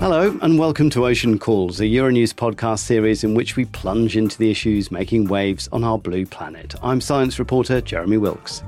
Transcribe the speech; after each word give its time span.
Hello, 0.00 0.38
and 0.42 0.60
welcome 0.60 0.90
to 0.90 1.06
Ocean 1.06 1.40
Calls, 1.40 1.80
a 1.80 1.84
Euronews 1.84 2.32
podcast 2.32 2.78
series 2.78 3.24
in 3.24 3.34
which 3.34 3.56
we 3.56 3.64
plunge 3.64 4.16
into 4.16 4.38
the 4.38 4.48
issues 4.48 4.92
making 4.92 5.24
waves 5.24 5.68
on 5.72 5.82
our 5.82 5.98
blue 5.98 6.24
planet. 6.24 6.76
I'm 6.84 7.00
science 7.00 7.40
reporter 7.40 7.80
Jeremy 7.80 8.16
Wilks. 8.16 8.62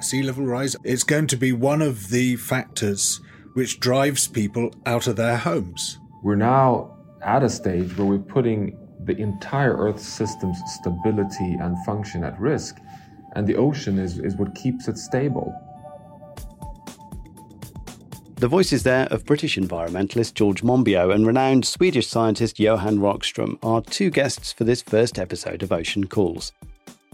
sea 0.00 0.22
level 0.22 0.46
rise 0.46 0.74
is 0.84 1.02
going 1.04 1.26
to 1.26 1.36
be 1.36 1.52
one 1.52 1.82
of 1.82 2.08
the 2.08 2.36
factors 2.36 3.20
which 3.58 3.80
drives 3.80 4.28
people 4.28 4.72
out 4.86 5.08
of 5.08 5.16
their 5.16 5.36
homes. 5.36 5.98
We're 6.22 6.36
now 6.36 6.96
at 7.22 7.42
a 7.42 7.50
stage 7.50 7.96
where 7.96 8.06
we're 8.06 8.18
putting 8.20 8.78
the 9.02 9.16
entire 9.16 9.76
Earth 9.76 9.98
system's 9.98 10.60
stability 10.76 11.56
and 11.60 11.76
function 11.84 12.22
at 12.22 12.38
risk, 12.38 12.76
and 13.34 13.48
the 13.48 13.56
ocean 13.56 13.98
is, 13.98 14.20
is 14.20 14.36
what 14.36 14.54
keeps 14.54 14.86
it 14.86 14.96
stable. 14.96 15.52
The 18.36 18.46
voices 18.46 18.84
there 18.84 19.08
of 19.10 19.26
British 19.26 19.56
environmentalist 19.56 20.34
George 20.34 20.62
Monbiot 20.62 21.12
and 21.12 21.26
renowned 21.26 21.66
Swedish 21.66 22.06
scientist 22.06 22.60
Johan 22.60 22.98
Rockström 22.98 23.58
are 23.64 23.82
two 23.82 24.10
guests 24.10 24.52
for 24.52 24.62
this 24.62 24.82
first 24.82 25.18
episode 25.18 25.64
of 25.64 25.72
Ocean 25.72 26.06
Calls. 26.06 26.52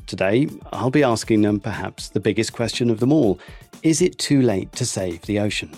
Today, 0.06 0.48
I'll 0.74 0.90
be 0.90 1.02
asking 1.02 1.40
them 1.40 1.58
perhaps 1.58 2.10
the 2.10 2.20
biggest 2.20 2.52
question 2.52 2.90
of 2.90 3.00
them 3.00 3.14
all 3.14 3.40
Is 3.82 4.02
it 4.02 4.18
too 4.18 4.42
late 4.42 4.72
to 4.72 4.84
save 4.84 5.22
the 5.22 5.38
ocean? 5.38 5.70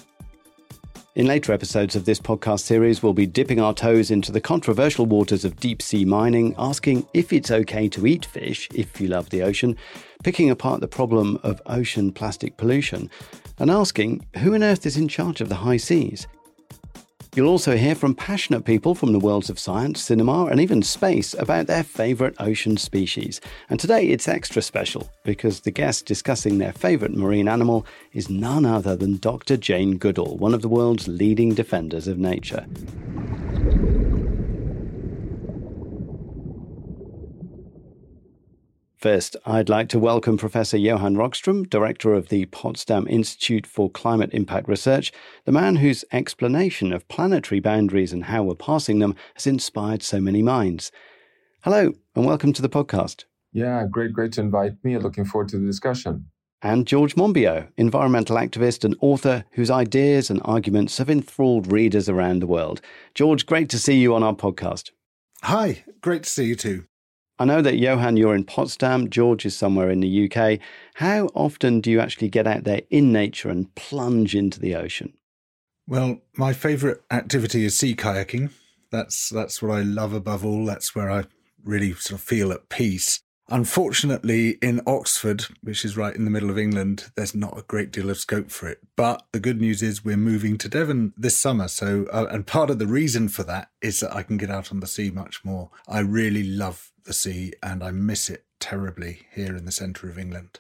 In 1.17 1.25
later 1.25 1.55
episodes 1.55 1.97
of 1.97 2.05
this 2.05 2.21
podcast 2.21 2.61
series, 2.61 3.03
we'll 3.03 3.15
be 3.15 3.25
dipping 3.25 3.59
our 3.59 3.73
toes 3.73 4.11
into 4.11 4.31
the 4.31 4.39
controversial 4.39 5.07
waters 5.07 5.47
of 5.47 5.59
deep 5.59 5.81
sea 5.81 6.05
mining, 6.05 6.55
asking 6.59 7.07
if 7.15 7.33
it's 7.33 7.51
okay 7.51 7.89
to 7.89 8.07
eat 8.07 8.27
fish 8.27 8.69
if 8.75 9.01
you 9.01 9.09
love 9.09 9.31
the 9.31 9.43
ocean, 9.43 9.79
picking 10.23 10.51
apart 10.51 10.83
the 10.83 10.87
problem 10.87 11.41
of 11.43 11.63
ocean 11.65 12.13
plastic 12.13 12.59
pollution, 12.59 13.09
and 13.59 13.71
asking 13.71 14.27
who 14.41 14.55
on 14.55 14.63
earth 14.63 14.85
is 14.85 14.99
in 14.99 15.09
charge 15.09 15.41
of 15.41 15.49
the 15.49 15.55
high 15.55 15.79
seas? 15.79 16.27
You'll 17.37 17.49
also 17.49 17.77
hear 17.77 17.95
from 17.95 18.15
passionate 18.15 18.65
people 18.65 18.95
from 18.95 19.13
the 19.13 19.19
worlds 19.19 19.51
of 19.51 19.59
science, 19.59 20.01
cinema, 20.01 20.47
and 20.47 20.59
even 20.59 20.83
space 20.83 21.35
about 21.35 21.67
their 21.67 21.83
favourite 21.83 22.35
ocean 22.41 22.79
species. 22.79 23.43
And 23.69 23.79
today 23.79 24.07
it's 24.09 24.27
extra 24.27 24.63
special 24.63 25.11
because 25.23 25.61
the 25.61 25.71
guest 25.71 26.07
discussing 26.07 26.57
their 26.57 26.73
favourite 26.73 27.15
marine 27.15 27.47
animal 27.47 27.85
is 28.15 28.31
none 28.31 28.65
other 28.65 28.97
than 28.97 29.19
Dr. 29.19 29.59
Jane 29.59 29.99
Goodall, 29.99 30.39
one 30.39 30.55
of 30.55 30.63
the 30.63 30.69
world's 30.71 31.09
leading 31.09 31.53
defenders 31.53 32.09
of 32.09 32.17
nature. 32.17 32.65
First, 38.97 39.37
I'd 39.45 39.69
like 39.69 39.91
to 39.91 39.99
welcome 39.99 40.39
Professor 40.39 40.79
Johan 40.79 41.17
Rockström, 41.17 41.69
Director 41.69 42.15
of 42.15 42.31
the 42.31 42.47
Potsdam 42.47 43.07
Institute 43.07 43.67
for 43.67 43.91
Climate 43.91 44.31
Impact 44.33 44.67
Research, 44.69 45.13
the 45.45 45.53
man 45.53 45.77
whose 45.77 46.03
explanation 46.13 46.95
of 46.95 47.07
planetary 47.09 47.61
boundaries 47.61 48.15
and 48.15 48.25
how 48.25 48.43
we're 48.43 48.55
passing 48.55 48.99
them 48.99 49.15
has 49.35 49.47
inspired 49.47 50.03
so 50.03 50.19
many 50.19 50.43
minds. 50.43 50.91
Hello, 51.61 51.93
and 52.15 52.25
welcome 52.25 52.55
to 52.55 52.63
the 52.63 52.71
podcast. 52.71 53.25
Yeah, 53.53 53.85
great, 53.91 54.15
great 54.15 54.33
to 54.33 54.41
invite 54.41 54.83
me. 54.83 54.97
Looking 54.97 55.27
forward 55.27 55.51
to 55.51 55.59
the 55.59 55.67
discussion. 55.67 56.31
And 56.63 56.87
George 56.87 57.17
Monbiot, 57.17 57.69
environmental 57.77 58.37
activist 58.37 58.83
and 58.83 58.97
author 59.03 59.45
whose 59.53 59.71
ideas 59.71 60.31
and 60.31 60.41
arguments 60.43 60.97
have 60.97 61.11
enthralled 61.11 61.71
readers 61.71 62.09
around 62.09 62.41
the 62.41 62.47
world. 62.47 62.81
George, 63.15 63.45
great 63.45 63.69
to 63.69 63.79
see 63.79 63.99
you 63.99 64.15
on 64.15 64.23
our 64.23 64.35
podcast. 64.35 64.93
Hi, 65.43 65.85
great 66.01 66.23
to 66.23 66.31
see 66.31 66.47
you 66.47 66.57
too. 66.57 66.85
I 67.39 67.45
know 67.45 67.61
that 67.61 67.77
Johan, 67.77 68.17
you're 68.17 68.35
in 68.35 68.45
Potsdam, 68.45 69.11
George 69.11 69.45
is 69.45 69.55
somewhere 69.55 69.91
in 69.91 70.01
the 70.01 70.31
UK. 70.31 70.59
How 70.95 71.29
often 71.35 71.81
do 71.81 71.91
you 71.91 72.01
actually 72.01 72.31
get 72.31 72.47
out 72.47 72.65
there 72.65 72.81
in 72.89 73.13
nature 73.13 73.51
and 73.51 73.75
plunge 73.75 74.35
into 74.35 74.59
the 74.59 74.75
ocean? 74.75 75.13
Well, 75.87 76.23
my 76.37 76.55
favourite 76.55 76.99
activity 77.11 77.65
is 77.65 77.79
sea 77.79 77.95
kayaking. 77.95 78.53
That's 78.91 79.29
that's 79.29 79.61
what 79.61 79.73
I 79.73 79.83
love 79.83 80.15
above 80.15 80.45
all. 80.45 80.65
That's 80.65 80.95
where 80.95 81.11
I 81.11 81.25
really 81.63 81.93
sort 81.95 82.21
of 82.21 82.27
feel 82.27 82.53
at 82.53 82.69
peace. 82.71 83.21
Unfortunately, 83.49 84.59
in 84.61 84.81
Oxford, 84.89 85.45
which 85.63 85.85
is 85.85 85.97
right 85.97 86.17
in 86.17 86.25
the 86.25 86.33
middle 86.33 86.51
of 86.51 86.59
England, 86.59 87.13
there's 87.15 87.35
not 87.35 87.57
a 87.57 87.63
great 87.63 87.93
deal 87.93 88.11
of 88.11 88.19
scope 88.19 88.51
for 88.51 88.69
it. 88.69 88.81
But 88.97 89.25
the 89.31 89.39
good 89.39 89.61
news 89.61 89.83
is 89.83 90.05
we're 90.05 90.17
moving 90.17 90.59
to 90.59 90.69
Devon 90.69 91.13
this 91.17 91.37
summer. 91.37 91.69
So, 91.69 92.07
uh, 92.13 92.27
and 92.29 92.45
part 92.45 92.71
of 92.71 92.81
the 92.81 92.89
reason 92.89 93.29
for 93.29 93.45
that 93.45 93.71
is 93.81 94.01
that 94.01 94.15
I 94.15 94.25
can 94.25 94.37
get 94.37 94.51
out 94.51 94.73
on 94.73 94.81
the 94.81 94.89
sea 94.89 95.13
much 95.13 95.45
more. 95.45 95.71
I 95.87 96.01
really 96.01 96.43
love 96.43 96.91
the 97.05 97.13
sea 97.13 97.53
and 97.63 97.85
I 97.85 97.93
miss 97.93 98.29
it 98.29 98.45
terribly 98.59 99.27
here 99.33 99.57
in 99.57 99.65
the 99.65 99.73
centre 99.73 100.09
of 100.09 100.19
England. 100.19 100.59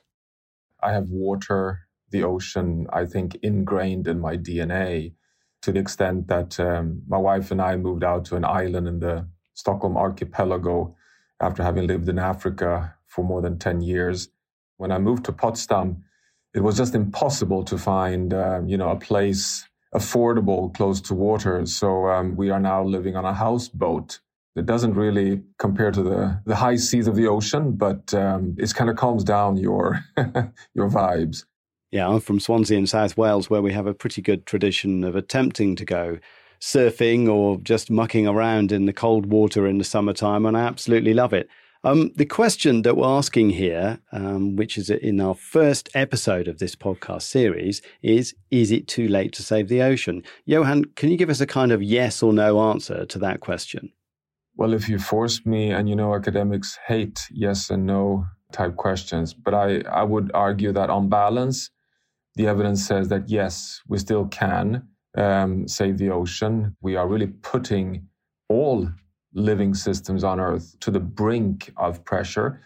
I 0.80 0.92
have 0.92 1.10
water, 1.10 1.88
the 2.10 2.22
ocean, 2.22 2.86
I 2.92 3.04
think, 3.04 3.36
ingrained 3.42 4.06
in 4.06 4.20
my 4.20 4.36
DNA 4.36 5.14
to 5.62 5.72
the 5.72 5.80
extent 5.80 6.28
that 6.28 6.60
um, 6.60 7.03
my 7.08 7.18
wife 7.18 7.50
and 7.50 7.60
I 7.60 7.76
moved 7.76 8.04
out 8.04 8.26
to 8.26 8.36
an 8.36 8.44
island 8.44 8.86
in 8.86 9.00
the 9.00 9.26
Stockholm 9.54 9.97
archipelago 9.97 10.94
after 11.41 11.62
having 11.62 11.86
lived 11.86 12.08
in 12.08 12.19
Africa 12.19 12.94
for 13.06 13.24
more 13.24 13.41
than 13.41 13.58
10 13.58 13.80
years. 13.80 14.28
When 14.76 14.92
I 14.92 14.98
moved 14.98 15.24
to 15.26 15.32
Potsdam, 15.32 16.04
it 16.54 16.60
was 16.62 16.76
just 16.76 16.94
impossible 16.94 17.64
to 17.64 17.78
find, 17.78 18.32
uh, 18.32 18.60
you 18.66 18.76
know, 18.76 18.91
a 18.91 18.97
place 18.97 19.69
affordable 19.94 20.74
close 20.74 21.00
to 21.02 21.14
water. 21.14 21.64
So 21.66 22.08
um, 22.08 22.36
we 22.36 22.50
are 22.50 22.60
now 22.60 22.82
living 22.84 23.16
on 23.16 23.24
a 23.24 23.32
houseboat 23.32 24.20
it 24.56 24.64
doesn't 24.64 24.94
really 24.94 25.42
compare 25.58 25.91
to 25.91 26.02
the, 26.02 26.41
the 26.47 26.56
high 26.56 26.76
seas 26.76 27.06
of 27.06 27.14
the 27.14 27.26
ocean, 27.26 27.72
but 27.72 28.12
um, 28.14 28.56
it 28.58 28.74
kind 28.74 28.88
of 28.88 28.97
calms 28.97 29.22
down 29.22 29.58
your 29.58 30.03
your 30.74 30.88
vibes. 30.88 31.44
Yeah, 31.92 32.08
I'm 32.08 32.20
from 32.20 32.41
Swansea 32.41 32.78
in 32.78 32.86
South 32.86 33.16
Wales, 33.16 33.48
where 33.48 33.62
we 33.62 33.72
have 33.72 33.86
a 33.86 33.94
pretty 33.94 34.22
good 34.22 34.47
tradition 34.47 35.04
of 35.04 35.14
attempting 35.14 35.76
to 35.76 35.84
go 35.84 36.18
surfing 36.60 37.28
or 37.28 37.58
just 37.58 37.90
mucking 37.90 38.26
around 38.26 38.72
in 38.72 38.86
the 38.86 38.92
cold 38.92 39.26
water 39.26 39.66
in 39.66 39.78
the 39.78 39.84
summertime, 39.84 40.46
and 40.46 40.56
I 40.56 40.62
absolutely 40.62 41.14
love 41.14 41.32
it. 41.32 41.48
Um, 41.84 42.10
the 42.16 42.26
question 42.26 42.82
that 42.82 42.96
we're 42.96 43.06
asking 43.06 43.50
here, 43.50 44.00
um, 44.10 44.56
which 44.56 44.76
is 44.76 44.90
in 44.90 45.20
our 45.20 45.34
first 45.34 45.88
episode 45.94 46.48
of 46.48 46.58
this 46.58 46.74
podcast 46.74 47.22
series, 47.22 47.80
is 48.02 48.34
Is 48.50 48.72
it 48.72 48.88
too 48.88 49.06
late 49.06 49.32
to 49.34 49.42
save 49.44 49.68
the 49.68 49.82
ocean? 49.82 50.24
Johan, 50.46 50.86
can 50.96 51.10
you 51.10 51.16
give 51.16 51.30
us 51.30 51.40
a 51.40 51.46
kind 51.46 51.70
of 51.70 51.82
yes 51.82 52.24
or 52.24 52.32
no 52.32 52.60
answer 52.70 53.06
to 53.06 53.18
that 53.20 53.38
question? 53.38 53.92
Well, 54.56 54.72
if 54.72 54.88
you 54.88 54.98
force 54.98 55.46
me, 55.46 55.70
and 55.70 55.88
you 55.88 55.94
know, 55.94 56.14
academics 56.14 56.76
hate 56.88 57.20
yes 57.30 57.70
and 57.70 57.86
no 57.86 58.26
type 58.50 58.74
questions, 58.74 59.32
but 59.32 59.54
I, 59.54 59.82
I 59.82 60.02
would 60.02 60.32
argue 60.34 60.72
that 60.72 60.90
on 60.90 61.08
balance, 61.08 61.70
the 62.34 62.48
evidence 62.48 62.84
says 62.84 63.08
that 63.10 63.28
yes, 63.28 63.80
we 63.86 63.98
still 63.98 64.26
can 64.26 64.88
um, 65.16 65.66
save 65.69 65.99
the 65.99 66.10
ocean. 66.10 66.77
We 66.81 66.97
are 66.97 67.09
really 67.09 67.28
putting 67.28 68.09
all 68.49 68.88
living 69.32 69.75
systems 69.75 70.25
on 70.25 70.41
Earth 70.41 70.77
to 70.81 70.91
the 70.91 71.00
brink 71.00 71.72
of 71.77 72.04
pressure, 72.04 72.60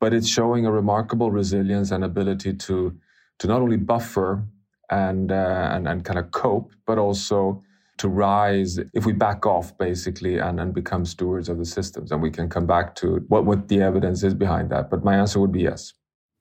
but 0.00 0.12
it's 0.12 0.28
showing 0.28 0.66
a 0.66 0.72
remarkable 0.72 1.30
resilience 1.30 1.90
and 1.90 2.04
ability 2.04 2.54
to 2.54 2.96
to 3.38 3.46
not 3.46 3.62
only 3.62 3.78
buffer 3.78 4.44
and 4.90 5.32
uh, 5.32 5.68
and, 5.72 5.88
and 5.88 6.04
kind 6.04 6.18
of 6.18 6.30
cope, 6.30 6.72
but 6.86 6.98
also 6.98 7.62
to 7.98 8.08
rise 8.08 8.78
if 8.94 9.04
we 9.04 9.12
back 9.12 9.44
off 9.44 9.76
basically 9.76 10.38
and, 10.38 10.58
and 10.58 10.72
become 10.72 11.04
stewards 11.04 11.50
of 11.50 11.58
the 11.58 11.66
systems. 11.66 12.10
And 12.10 12.22
we 12.22 12.30
can 12.30 12.48
come 12.48 12.66
back 12.66 12.94
to 12.96 13.16
what, 13.28 13.44
what 13.44 13.68
the 13.68 13.82
evidence 13.82 14.22
is 14.22 14.32
behind 14.32 14.70
that. 14.70 14.88
But 14.88 15.04
my 15.04 15.16
answer 15.16 15.38
would 15.38 15.52
be 15.52 15.62
yes. 15.62 15.92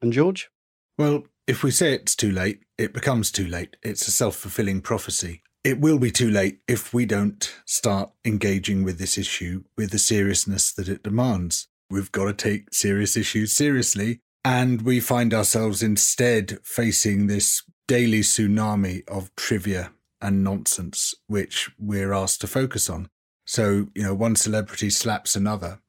And 0.02 0.14
George? 0.14 0.50
Well, 0.98 1.24
if 1.48 1.62
we 1.62 1.72
say 1.72 1.94
it's 1.94 2.16
too 2.16 2.32
late, 2.32 2.62
it 2.78 2.94
becomes 2.94 3.30
too 3.30 3.46
late. 3.46 3.76
It's 3.84 4.08
a 4.08 4.12
self 4.12 4.38
fulfilling 4.38 4.80
prophecy. 4.80 5.42
It 5.70 5.80
will 5.80 6.00
be 6.00 6.10
too 6.10 6.32
late 6.32 6.62
if 6.68 6.96
we 6.96 7.06
don't 7.06 7.48
start 7.64 8.10
engaging 8.26 8.84
with 8.84 8.98
this 8.98 9.20
issue 9.20 9.66
with 9.78 9.92
the 9.92 10.00
seriousness 10.00 10.74
that 10.74 10.90
it 10.90 11.04
demands. 11.04 11.68
We've 11.92 12.12
got 12.12 12.26
to 12.26 12.34
take 12.34 12.74
serious 12.74 13.16
issues 13.16 13.54
seriously. 13.54 14.22
And 14.44 14.82
we 14.82 15.00
find 15.00 15.32
ourselves 15.32 15.84
instead 15.84 16.58
facing 16.64 17.28
this 17.28 17.62
daily 17.88 18.22
tsunami 18.22 19.08
of 19.08 19.30
trivia 19.36 19.92
and 20.20 20.44
nonsense 20.44 21.14
which 21.28 21.70
we're 21.78 22.14
asked 22.14 22.42
to 22.42 22.48
focus 22.48 22.90
on. 22.90 23.08
So, 23.46 23.90
you 23.94 24.02
know, 24.02 24.16
one 24.16 24.38
celebrity 24.38 24.90
slaps 24.90 25.36
another 25.36 25.82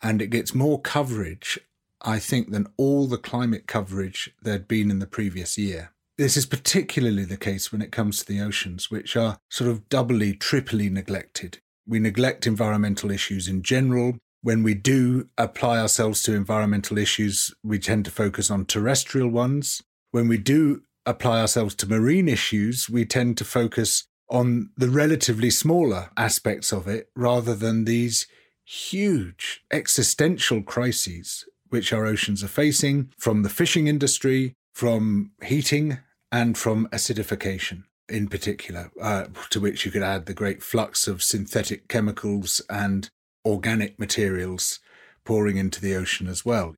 and 0.00 0.22
it 0.22 0.28
gets 0.28 0.54
more 0.54 0.80
coverage, 0.80 1.58
I 2.00 2.18
think, 2.18 2.50
than 2.50 2.68
all 2.78 3.06
the 3.06 3.18
climate 3.18 3.66
coverage 3.66 4.30
there'd 4.40 4.66
been 4.66 4.90
in 4.90 5.00
the 5.00 5.06
previous 5.06 5.58
year. 5.58 5.92
This 6.18 6.36
is 6.36 6.46
particularly 6.46 7.24
the 7.24 7.36
case 7.36 7.70
when 7.70 7.80
it 7.80 7.92
comes 7.92 8.18
to 8.18 8.26
the 8.26 8.40
oceans, 8.40 8.90
which 8.90 9.16
are 9.16 9.38
sort 9.48 9.70
of 9.70 9.88
doubly, 9.88 10.34
triply 10.34 10.90
neglected. 10.90 11.58
We 11.86 12.00
neglect 12.00 12.44
environmental 12.44 13.12
issues 13.12 13.46
in 13.46 13.62
general. 13.62 14.18
When 14.42 14.64
we 14.64 14.74
do 14.74 15.28
apply 15.38 15.78
ourselves 15.78 16.24
to 16.24 16.34
environmental 16.34 16.98
issues, 16.98 17.54
we 17.62 17.78
tend 17.78 18.04
to 18.06 18.10
focus 18.10 18.50
on 18.50 18.66
terrestrial 18.66 19.28
ones. 19.28 19.80
When 20.10 20.26
we 20.26 20.38
do 20.38 20.82
apply 21.06 21.40
ourselves 21.40 21.76
to 21.76 21.88
marine 21.88 22.28
issues, 22.28 22.90
we 22.90 23.04
tend 23.04 23.38
to 23.38 23.44
focus 23.44 24.08
on 24.28 24.70
the 24.76 24.90
relatively 24.90 25.50
smaller 25.50 26.10
aspects 26.16 26.72
of 26.72 26.88
it 26.88 27.10
rather 27.14 27.54
than 27.54 27.84
these 27.84 28.26
huge 28.64 29.62
existential 29.70 30.62
crises 30.62 31.44
which 31.68 31.92
our 31.92 32.06
oceans 32.06 32.42
are 32.42 32.48
facing 32.48 33.12
from 33.16 33.44
the 33.44 33.48
fishing 33.48 33.86
industry, 33.86 34.54
from 34.72 35.30
heating, 35.44 35.98
and 36.30 36.56
from 36.56 36.86
acidification 36.88 37.84
in 38.08 38.28
particular, 38.28 38.90
uh, 39.00 39.26
to 39.50 39.60
which 39.60 39.84
you 39.84 39.90
could 39.90 40.02
add 40.02 40.26
the 40.26 40.34
great 40.34 40.62
flux 40.62 41.06
of 41.06 41.22
synthetic 41.22 41.88
chemicals 41.88 42.62
and 42.70 43.10
organic 43.44 43.98
materials 43.98 44.80
pouring 45.24 45.56
into 45.56 45.80
the 45.80 45.94
ocean 45.94 46.26
as 46.26 46.44
well. 46.44 46.74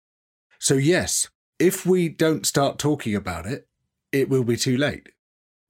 So, 0.59 0.75
yes, 0.75 1.29
if 1.59 1.87
we 1.87 2.09
don't 2.09 2.47
start 2.47 2.79
talking 2.79 3.15
about 3.15 3.47
it, 3.47 3.67
it 4.13 4.29
will 4.29 4.45
be 4.45 4.57
too 4.57 4.77
late. 4.77 5.11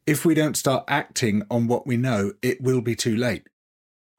If 0.06 0.24
we 0.24 0.34
don't 0.34 0.56
start 0.56 0.84
acting 0.88 1.42
on 1.50 1.66
what 1.66 1.86
we 1.86 1.96
know, 1.96 2.32
it 2.42 2.60
will 2.60 2.80
be 2.80 2.96
too 2.96 3.16
late. 3.16 3.46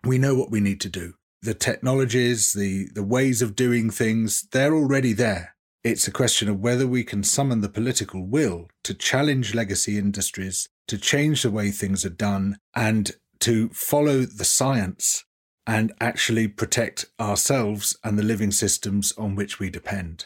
We 0.03 0.17
know 0.17 0.35
what 0.35 0.51
we 0.51 0.59
need 0.59 0.79
to 0.81 0.89
do. 0.89 1.15
The 1.41 1.53
technologies, 1.55 2.53
the, 2.53 2.87
the 2.93 3.03
ways 3.03 3.41
of 3.41 3.55
doing 3.55 3.89
things, 3.89 4.47
they're 4.51 4.75
already 4.75 5.13
there. 5.13 5.55
It's 5.83 6.07
a 6.07 6.11
question 6.11 6.47
of 6.47 6.59
whether 6.59 6.85
we 6.85 7.03
can 7.03 7.23
summon 7.23 7.61
the 7.61 7.69
political 7.69 8.23
will 8.23 8.67
to 8.83 8.93
challenge 8.93 9.55
legacy 9.55 9.97
industries, 9.97 10.69
to 10.87 10.95
change 10.95 11.41
the 11.41 11.49
way 11.49 11.71
things 11.71 12.05
are 12.05 12.09
done, 12.09 12.57
and 12.75 13.11
to 13.39 13.69
follow 13.69 14.19
the 14.19 14.45
science 14.45 15.25
and 15.65 15.91
actually 15.99 16.47
protect 16.47 17.05
ourselves 17.19 17.97
and 18.03 18.19
the 18.19 18.23
living 18.23 18.51
systems 18.51 19.11
on 19.17 19.33
which 19.33 19.59
we 19.59 19.71
depend. 19.71 20.25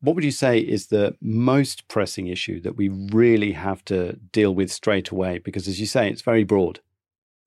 What 0.00 0.14
would 0.14 0.24
you 0.24 0.30
say 0.30 0.60
is 0.60 0.86
the 0.86 1.14
most 1.20 1.88
pressing 1.88 2.28
issue 2.28 2.60
that 2.62 2.76
we 2.76 2.88
really 2.88 3.52
have 3.52 3.84
to 3.86 4.14
deal 4.32 4.54
with 4.54 4.72
straight 4.72 5.10
away? 5.10 5.38
Because, 5.38 5.68
as 5.68 5.78
you 5.78 5.86
say, 5.86 6.10
it's 6.10 6.22
very 6.22 6.44
broad. 6.44 6.80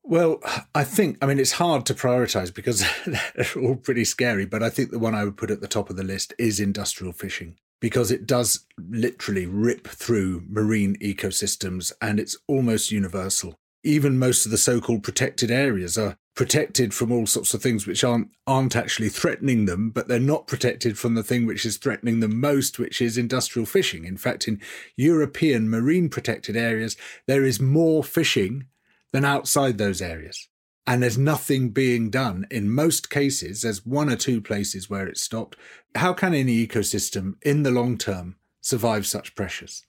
Well, 0.04 0.40
I 0.74 0.84
think, 0.84 1.18
I 1.22 1.26
mean, 1.26 1.40
it's 1.40 1.54
hard 1.54 1.86
to 1.88 1.94
prioritize 1.94 2.54
because 2.54 2.84
they're 3.06 3.64
all 3.64 3.76
pretty 3.76 4.06
scary, 4.06 4.46
but 4.46 4.64
I 4.64 4.70
think 4.70 4.92
the 4.92 5.00
one 5.00 5.14
I 5.14 5.24
would 5.24 5.38
put 5.38 5.52
at 5.52 5.62
the 5.62 5.68
top 5.68 5.90
of 5.90 5.98
the 5.98 6.04
list 6.04 6.34
is 6.40 6.60
industrial 6.60 7.14
fishing 7.14 7.58
because 7.80 8.12
it 8.12 8.26
does 8.26 8.66
literally 8.78 9.46
rip 9.46 9.88
through 9.88 10.44
marine 10.50 10.98
ecosystems 10.98 11.92
and 12.02 12.20
it's 12.20 12.38
almost 12.48 12.92
universal. 12.92 13.56
Even 13.84 14.20
most 14.20 14.46
of 14.46 14.52
the 14.52 14.58
so 14.58 14.82
called 14.82 15.04
protected 15.04 15.50
areas 15.50 15.98
are 15.98 16.18
protected 16.36 16.94
from 16.94 17.12
all 17.12 17.26
sorts 17.26 17.54
of 17.54 17.62
things 17.62 17.86
which 17.86 18.04
aren't 18.04 18.30
aren't 18.46 18.76
actually 18.76 19.10
threatening 19.10 19.66
them, 19.66 19.90
but 19.90 20.08
they're 20.08 20.20
not 20.20 20.48
protected 20.48 20.98
from 20.98 21.14
the 21.14 21.24
thing 21.24 21.46
which 21.46 21.66
is 21.66 21.78
threatening 21.78 22.20
them 22.20 22.40
most, 22.40 22.80
which 22.80 23.02
is 23.02 23.18
industrial 23.18 23.66
fishing. 23.66 24.06
In 24.06 24.18
fact, 24.18 24.48
in 24.48 24.62
European 24.98 25.70
marine 25.70 26.10
protected 26.10 26.58
areas, 26.58 26.98
there 27.28 27.46
is 27.46 27.62
more 27.62 28.04
fishing 28.04 28.66
than 29.12 29.26
outside 29.26 29.78
those 29.78 30.02
areas. 30.02 30.48
And 30.88 31.04
there's 31.04 31.18
nothing 31.18 31.70
being 31.70 32.10
done. 32.10 32.48
In 32.50 32.72
most 32.72 33.10
cases, 33.10 33.62
there's 33.62 33.86
one 33.86 34.10
or 34.10 34.16
two 34.16 34.42
places 34.42 34.90
where 34.90 35.08
it's 35.08 35.22
stopped. 35.22 35.56
How 35.96 36.14
can 36.14 36.34
any 36.34 36.66
ecosystem 36.66 37.34
in 37.44 37.64
the 37.64 37.72
long 37.72 37.98
term 37.98 38.38
survive 38.62 39.06
such 39.06 39.36
pressures? 39.36 39.86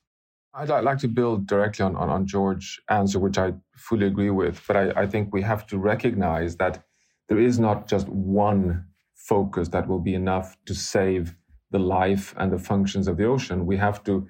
I'd 0.52 0.68
like 0.68 0.98
to 0.98 1.08
build 1.08 1.46
directly 1.46 1.84
on, 1.84 1.96
on, 1.96 2.10
on 2.10 2.26
George's 2.26 2.80
answer, 2.88 3.18
which 3.18 3.38
I 3.38 3.54
fully 3.76 4.06
agree 4.06 4.30
with. 4.30 4.60
But 4.66 4.76
I, 4.76 5.02
I 5.02 5.06
think 5.06 5.32
we 5.32 5.42
have 5.42 5.66
to 5.68 5.78
recognize 5.78 6.56
that 6.56 6.82
there 7.28 7.38
is 7.38 7.58
not 7.58 7.88
just 7.88 8.08
one 8.08 8.84
focus 9.14 9.68
that 9.68 9.86
will 9.86 10.00
be 10.00 10.14
enough 10.14 10.56
to 10.66 10.74
save 10.74 11.34
the 11.70 11.78
life 11.78 12.34
and 12.36 12.52
the 12.52 12.58
functions 12.58 13.06
of 13.06 13.16
the 13.16 13.24
ocean. 13.24 13.64
We 13.64 13.76
have 13.76 14.02
to 14.04 14.26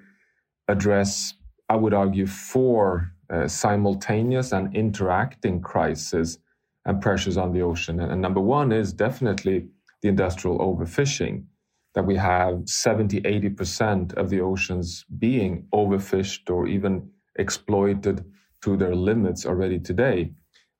address, 0.69 1.35
I 1.69 1.77
would 1.77 1.95
argue, 1.95 2.27
four 2.27 3.13
uh, 3.33 3.47
simultaneous 3.47 4.53
and 4.53 4.75
interacting 4.75 5.61
crises 5.61 6.39
and 6.85 7.01
pressures 7.01 7.37
on 7.37 7.53
the 7.53 7.63
ocean. 7.63 8.01
And, 8.01 8.13
and 8.13 8.21
number 8.21 8.41
one 8.41 8.73
is 8.73 8.93
definitely 8.93 9.69
the 10.03 10.09
industrial 10.09 10.59
overfishing, 10.59 11.45
that 11.95 12.07
we 12.07 12.17
have 12.17 12.63
70, 12.67 13.21
80% 13.23 14.15
of 14.15 14.31
the 14.31 14.41
oceans 14.41 15.05
being 15.19 15.67
overfished 15.75 16.49
or 16.51 16.67
even 16.67 17.11
exploited 17.37 18.25
to 18.63 18.77
their 18.77 18.95
limits 18.95 19.47
already 19.47 19.79
today. 19.79 20.33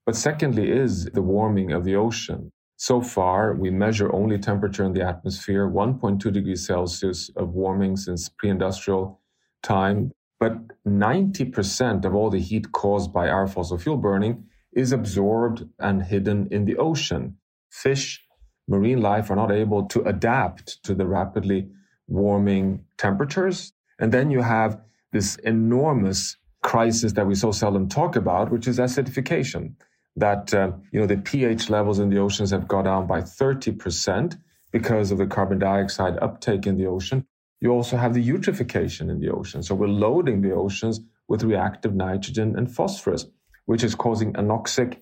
But 0.07 0.17
secondly, 0.17 0.71
is 0.71 1.07
the 1.07 1.23
warming 1.23 1.73
of 1.73 1.85
the 1.85 1.97
ocean. 1.97 2.51
So 2.77 3.03
far, 3.03 3.55
we 3.55 3.71
measure 3.71 4.13
only 4.15 4.39
temperature 4.39 4.85
in 4.85 4.95
the 4.95 5.07
atmosphere, 5.07 5.69
1.2 5.69 6.33
degrees 6.33 6.67
Celsius 6.67 7.31
of 7.37 7.51
warming 7.51 7.97
since 7.97 8.29
pre 8.29 8.49
industrial 8.49 9.21
time. 9.63 10.11
But 10.41 10.59
90% 10.87 12.05
of 12.07 12.15
all 12.15 12.31
the 12.31 12.41
heat 12.41 12.73
caused 12.73 13.13
by 13.13 13.29
our 13.29 13.47
fossil 13.47 13.79
fuel 13.79 13.99
burning 13.99 14.45
is 14.73 14.93
absorbed 14.93 15.65
and 15.79 16.03
hidden 16.03 16.49
in 16.51 16.65
the 16.65 16.79
ocean. 16.79 17.37
Fish, 17.71 18.25
marine 18.67 19.03
life 19.03 19.31
are 19.31 19.37
not 19.37 19.53
able 19.53 19.85
to 19.89 20.03
adapt 20.03 20.83
to 20.85 20.95
the 20.95 21.07
rapidly 21.07 21.69
warming 22.09 22.85
temperatures. 22.97 23.73
And 23.99 24.13
then 24.13 24.31
you 24.31 24.41
have 24.41 24.81
this 25.13 25.37
enormous 25.37 26.37
crisis 26.63 27.13
that 27.13 27.27
we 27.27 27.35
so 27.35 27.53
seldom 27.53 27.89
talk 27.89 28.17
about, 28.17 28.51
which 28.51 28.67
is 28.67 28.79
acidification. 28.79 29.75
That 30.17 30.53
uh, 30.55 30.73
you 30.93 31.01
know 31.01 31.07
the 31.07 31.19
pH 31.19 31.71
levels 31.71 31.99
in 31.99 32.11
the 32.11 32.19
oceans 32.19 32.51
have 32.51 32.67
gone 32.67 32.85
down 32.85 33.07
by 33.07 33.21
30% 33.21 34.39
because 34.73 35.13
of 35.13 35.19
the 35.19 35.27
carbon 35.27 35.59
dioxide 35.59 36.19
uptake 36.21 36.67
in 36.67 36.77
the 36.77 36.87
ocean 36.87 37.27
you 37.61 37.71
also 37.71 37.97
have 37.97 38.15
the 38.15 38.27
eutrophication 38.27 39.11
in 39.11 39.21
the 39.21 39.31
ocean. 39.31 39.63
So 39.63 39.75
we're 39.75 39.89
loading 39.89 40.41
the 40.41 40.53
oceans 40.53 41.01
with 41.29 41.43
reactive 41.43 41.95
nitrogen 41.95 42.57
and 42.57 42.75
phosphorus, 42.75 43.27
which 43.67 43.85
is 43.85 43.95
causing 43.95 44.33
anoxic 44.33 44.99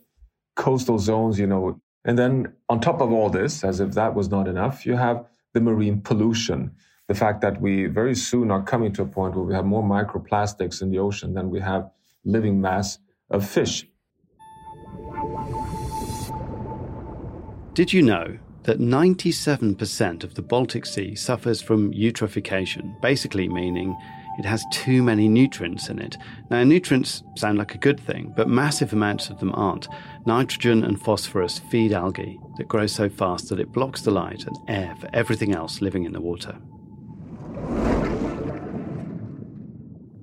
coastal 0.56 0.99
zones, 0.99 1.38
you 1.38 1.46
know. 1.46 1.81
And 2.05 2.19
then 2.19 2.52
on 2.69 2.81
top 2.81 3.00
of 3.00 3.12
all 3.12 3.31
this, 3.31 3.62
as 3.62 3.81
if 3.81 3.93
that 3.93 4.14
was 4.14 4.28
not 4.28 4.49
enough, 4.49 4.84
you 4.84 4.96
have 4.96 5.25
the 5.55 5.60
marine 5.60 6.00
pollution. 6.00 6.72
The 7.06 7.14
fact 7.14 7.40
that 7.40 7.60
we 7.60 7.87
very 7.87 8.14
soon 8.14 8.50
are 8.50 8.62
coming 8.62 8.93
to 8.94 9.02
a 9.02 9.06
point 9.06 9.34
where 9.34 9.44
we 9.44 9.54
have 9.54 9.64
more 9.64 9.82
microplastics 9.82 10.82
in 10.82 10.90
the 10.90 10.99
ocean 10.99 11.34
than 11.34 11.50
we 11.50 11.61
have 11.61 11.90
living 12.25 12.61
mass 12.61 12.99
of 13.31 13.49
fish. 13.49 13.87
Did 17.72 17.93
you 17.93 18.02
know 18.02 18.38
that 18.69 18.79
97% 18.79 20.25
of 20.25 20.35
the 20.35 20.43
Baltic 20.43 20.85
Sea 20.85 21.15
suffers 21.15 21.62
from 21.62 21.91
eutrophication, 21.94 23.00
basically 23.00 23.49
meaning 23.49 23.97
it 24.38 24.45
has 24.45 24.62
too 24.71 25.02
many 25.02 25.26
nutrients 25.26 25.88
in 25.88 25.99
it. 25.99 26.19
Now, 26.50 26.62
nutrients 26.64 27.23
sound 27.35 27.57
like 27.57 27.75
a 27.75 27.78
good 27.78 27.99
thing, 27.99 28.35
but 28.37 28.47
massive 28.47 28.92
amounts 28.92 29.31
of 29.31 29.40
them 29.40 29.54
aren't. 29.54 29.88
Nitrogen 30.26 30.85
and 30.85 31.00
phosphorus 31.00 31.61
feed 31.71 31.95
algae 31.95 32.38
that 32.59 32.69
grow 32.69 32.87
so 32.87 33.09
fast 33.09 33.49
that 33.49 33.59
it 33.59 33.73
blocks 33.73 34.02
the 34.02 34.11
light 34.11 34.45
and 34.45 34.59
air 34.69 34.95
for 35.00 35.09
everything 35.14 35.54
else 35.54 35.81
living 35.81 36.04
in 36.04 36.12
the 36.12 36.21
water. 36.21 36.54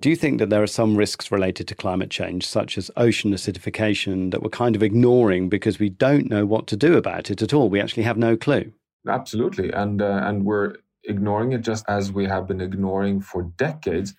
Do 0.05 0.12
you 0.12 0.15
think 0.15 0.38
that 0.38 0.51
there 0.51 0.62
are 0.62 0.67
some 0.67 0.95
risks 0.95 1.31
related 1.31 1.67
to 1.67 1.74
climate 1.74 2.12
change, 2.12 2.45
such 2.45 2.77
as 2.77 2.91
ocean 2.95 3.31
acidification, 3.31 4.29
that 4.29 4.43
we're 4.43 4.51
kind 4.51 4.75
of 4.75 4.83
ignoring 4.83 5.50
because 5.50 5.79
we 5.79 5.89
don't 5.89 6.29
know 6.29 6.45
what 6.45 6.67
to 6.67 6.77
do 6.77 6.95
about 6.95 7.31
it 7.31 7.41
at 7.41 7.55
all? 7.55 7.69
We 7.69 7.81
actually 7.81 8.03
have 8.03 8.15
no 8.15 8.38
clue. 8.38 8.71
Absolutely, 9.07 9.71
and 9.71 10.03
uh, 10.03 10.21
and 10.25 10.45
we're 10.45 10.75
ignoring 11.05 11.53
it 11.53 11.62
just 11.62 11.85
as 11.88 12.12
we 12.12 12.25
have 12.25 12.45
been 12.45 12.62
ignoring 12.62 13.19
for 13.19 13.51
decades 13.57 14.13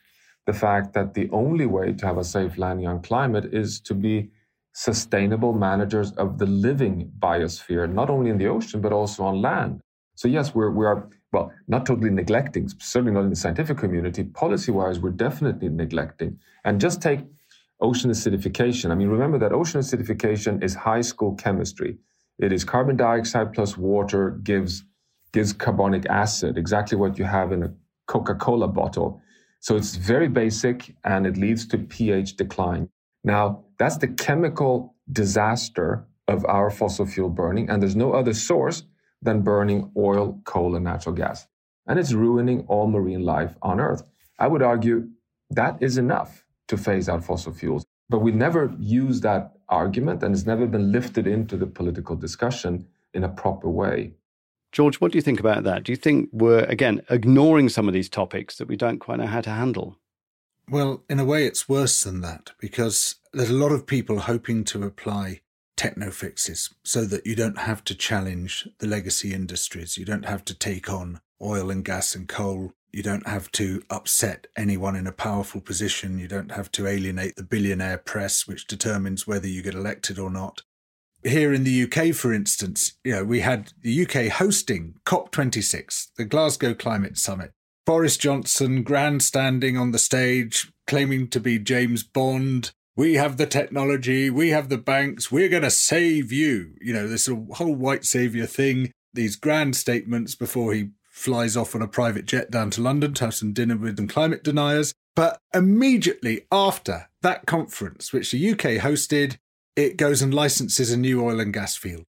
the 0.46 0.52
fact 0.52 0.92
that 0.94 1.14
the 1.14 1.30
only 1.30 1.66
way 1.66 1.92
to 1.92 2.04
have 2.04 2.18
a 2.18 2.24
safe 2.24 2.58
landing 2.58 2.88
on 2.88 3.00
climate 3.00 3.54
is 3.54 3.78
to 3.82 3.94
be 3.94 4.28
sustainable 4.72 5.52
managers 5.52 6.10
of 6.14 6.38
the 6.38 6.46
living 6.46 7.12
biosphere, 7.20 7.88
not 7.88 8.10
only 8.10 8.28
in 8.30 8.38
the 8.38 8.48
ocean 8.48 8.80
but 8.80 8.92
also 8.92 9.22
on 9.22 9.40
land. 9.40 9.80
So 10.16 10.26
yes, 10.26 10.52
we're 10.52 10.72
we 10.72 10.84
are 10.84 11.08
well, 11.32 11.52
not 11.66 11.86
totally 11.86 12.10
neglecting, 12.10 12.68
certainly 12.78 13.12
not 13.12 13.24
in 13.24 13.30
the 13.30 13.36
scientific 13.36 13.78
community. 13.78 14.24
Policy 14.24 14.72
wise, 14.72 15.00
we're 15.00 15.10
definitely 15.10 15.68
neglecting. 15.68 16.38
And 16.64 16.80
just 16.80 17.02
take 17.02 17.20
ocean 17.80 18.10
acidification. 18.10 18.90
I 18.90 18.94
mean, 18.94 19.08
remember 19.08 19.38
that 19.38 19.52
ocean 19.52 19.80
acidification 19.80 20.62
is 20.62 20.74
high 20.74 21.02
school 21.02 21.34
chemistry. 21.34 21.98
It 22.38 22.52
is 22.52 22.64
carbon 22.64 22.96
dioxide 22.96 23.52
plus 23.52 23.76
water 23.76 24.30
gives, 24.42 24.84
gives 25.32 25.52
carbonic 25.52 26.06
acid, 26.06 26.56
exactly 26.56 26.96
what 26.96 27.18
you 27.18 27.24
have 27.24 27.52
in 27.52 27.62
a 27.62 27.72
Coca 28.06 28.34
Cola 28.34 28.68
bottle. 28.68 29.20
So 29.60 29.76
it's 29.76 29.96
very 29.96 30.28
basic 30.28 30.94
and 31.04 31.26
it 31.26 31.36
leads 31.36 31.66
to 31.68 31.78
pH 31.78 32.36
decline. 32.36 32.88
Now, 33.24 33.64
that's 33.78 33.96
the 33.96 34.08
chemical 34.08 34.94
disaster 35.10 36.06
of 36.28 36.44
our 36.46 36.70
fossil 36.70 37.06
fuel 37.06 37.30
burning, 37.30 37.68
and 37.70 37.82
there's 37.82 37.96
no 37.96 38.12
other 38.12 38.34
source 38.34 38.84
than 39.22 39.42
burning 39.42 39.90
oil, 39.96 40.40
coal, 40.44 40.74
and 40.74 40.84
natural 40.84 41.14
gas. 41.14 41.46
And 41.86 41.98
it's 41.98 42.12
ruining 42.12 42.64
all 42.68 42.86
marine 42.86 43.24
life 43.24 43.54
on 43.62 43.80
Earth. 43.80 44.02
I 44.38 44.48
would 44.48 44.62
argue 44.62 45.08
that 45.50 45.78
is 45.80 45.98
enough 45.98 46.44
to 46.68 46.76
phase 46.76 47.08
out 47.08 47.24
fossil 47.24 47.52
fuels. 47.52 47.84
But 48.08 48.20
we 48.20 48.32
never 48.32 48.74
use 48.78 49.20
that 49.22 49.52
argument, 49.68 50.22
and 50.22 50.34
it's 50.34 50.46
never 50.46 50.66
been 50.66 50.92
lifted 50.92 51.26
into 51.26 51.56
the 51.56 51.66
political 51.66 52.16
discussion 52.16 52.86
in 53.14 53.24
a 53.24 53.28
proper 53.28 53.68
way. 53.68 54.12
George, 54.72 54.96
what 54.96 55.12
do 55.12 55.18
you 55.18 55.22
think 55.22 55.40
about 55.40 55.64
that? 55.64 55.84
Do 55.84 55.92
you 55.92 55.96
think 55.96 56.28
we're, 56.32 56.64
again, 56.64 57.02
ignoring 57.08 57.68
some 57.68 57.88
of 57.88 57.94
these 57.94 58.08
topics 58.08 58.56
that 58.56 58.68
we 58.68 58.76
don't 58.76 58.98
quite 58.98 59.18
know 59.18 59.26
how 59.26 59.40
to 59.40 59.50
handle? 59.50 59.98
Well, 60.68 61.04
in 61.08 61.20
a 61.20 61.24
way, 61.24 61.46
it's 61.46 61.68
worse 61.68 62.02
than 62.02 62.20
that 62.22 62.52
because 62.58 63.16
there's 63.32 63.50
a 63.50 63.54
lot 63.54 63.72
of 63.72 63.86
people 63.86 64.20
hoping 64.20 64.64
to 64.64 64.82
apply 64.82 65.40
techno 65.76 66.10
fixes 66.10 66.70
so 66.84 67.04
that 67.04 67.26
you 67.26 67.34
don't 67.34 67.58
have 67.58 67.84
to 67.84 67.94
challenge 67.94 68.68
the 68.78 68.86
legacy 68.86 69.32
industries. 69.32 69.96
You 69.96 70.04
don't 70.04 70.24
have 70.24 70.44
to 70.46 70.54
take 70.54 70.90
on 70.90 71.20
oil 71.40 71.70
and 71.70 71.84
gas 71.84 72.14
and 72.14 72.28
coal. 72.28 72.72
You 72.92 73.02
don't 73.02 73.28
have 73.28 73.52
to 73.52 73.82
upset 73.90 74.46
anyone 74.56 74.96
in 74.96 75.06
a 75.06 75.12
powerful 75.12 75.60
position. 75.60 76.18
You 76.18 76.28
don't 76.28 76.52
have 76.52 76.70
to 76.72 76.86
alienate 76.86 77.36
the 77.36 77.42
billionaire 77.42 77.98
press, 77.98 78.46
which 78.46 78.66
determines 78.66 79.26
whether 79.26 79.46
you 79.46 79.62
get 79.62 79.74
elected 79.74 80.18
or 80.18 80.30
not. 80.30 80.62
Here 81.22 81.52
in 81.52 81.64
the 81.64 81.82
UK, 81.82 82.14
for 82.14 82.32
instance, 82.32 82.94
you 83.04 83.12
know, 83.12 83.24
we 83.24 83.40
had 83.40 83.72
the 83.82 84.06
UK 84.06 84.32
hosting 84.32 84.94
COP26, 85.04 86.08
the 86.16 86.24
Glasgow 86.24 86.72
Climate 86.72 87.18
Summit. 87.18 87.52
Boris 87.84 88.16
Johnson 88.16 88.82
grandstanding 88.82 89.76
on 89.76 89.92
the 89.92 89.98
stage, 89.98 90.72
claiming 90.86 91.28
to 91.28 91.38
be 91.38 91.58
James 91.58 92.02
Bond. 92.02 92.72
We 92.96 93.14
have 93.14 93.36
the 93.36 93.46
technology, 93.46 94.30
we 94.30 94.48
have 94.50 94.70
the 94.70 94.78
banks, 94.78 95.30
we're 95.30 95.50
going 95.50 95.62
to 95.62 95.70
save 95.70 96.32
you. 96.32 96.74
You 96.80 96.94
know, 96.94 97.06
this 97.06 97.26
whole 97.26 97.74
white 97.74 98.06
savior 98.06 98.46
thing, 98.46 98.90
these 99.12 99.36
grand 99.36 99.76
statements 99.76 100.34
before 100.34 100.72
he 100.72 100.90
flies 101.10 101.56
off 101.56 101.74
on 101.74 101.82
a 101.82 101.88
private 101.88 102.24
jet 102.24 102.50
down 102.50 102.70
to 102.70 102.82
London 102.82 103.12
to 103.14 103.24
have 103.26 103.34
some 103.34 103.52
dinner 103.52 103.76
with 103.76 103.98
some 103.98 104.08
climate 104.08 104.42
deniers. 104.42 104.94
But 105.14 105.40
immediately 105.54 106.46
after 106.50 107.08
that 107.22 107.46
conference, 107.46 108.12
which 108.12 108.30
the 108.30 108.50
UK 108.50 108.82
hosted, 108.82 109.36
it 109.74 109.96
goes 109.96 110.22
and 110.22 110.32
licenses 110.32 110.90
a 110.90 110.96
new 110.96 111.22
oil 111.24 111.40
and 111.40 111.52
gas 111.52 111.76
field. 111.76 112.04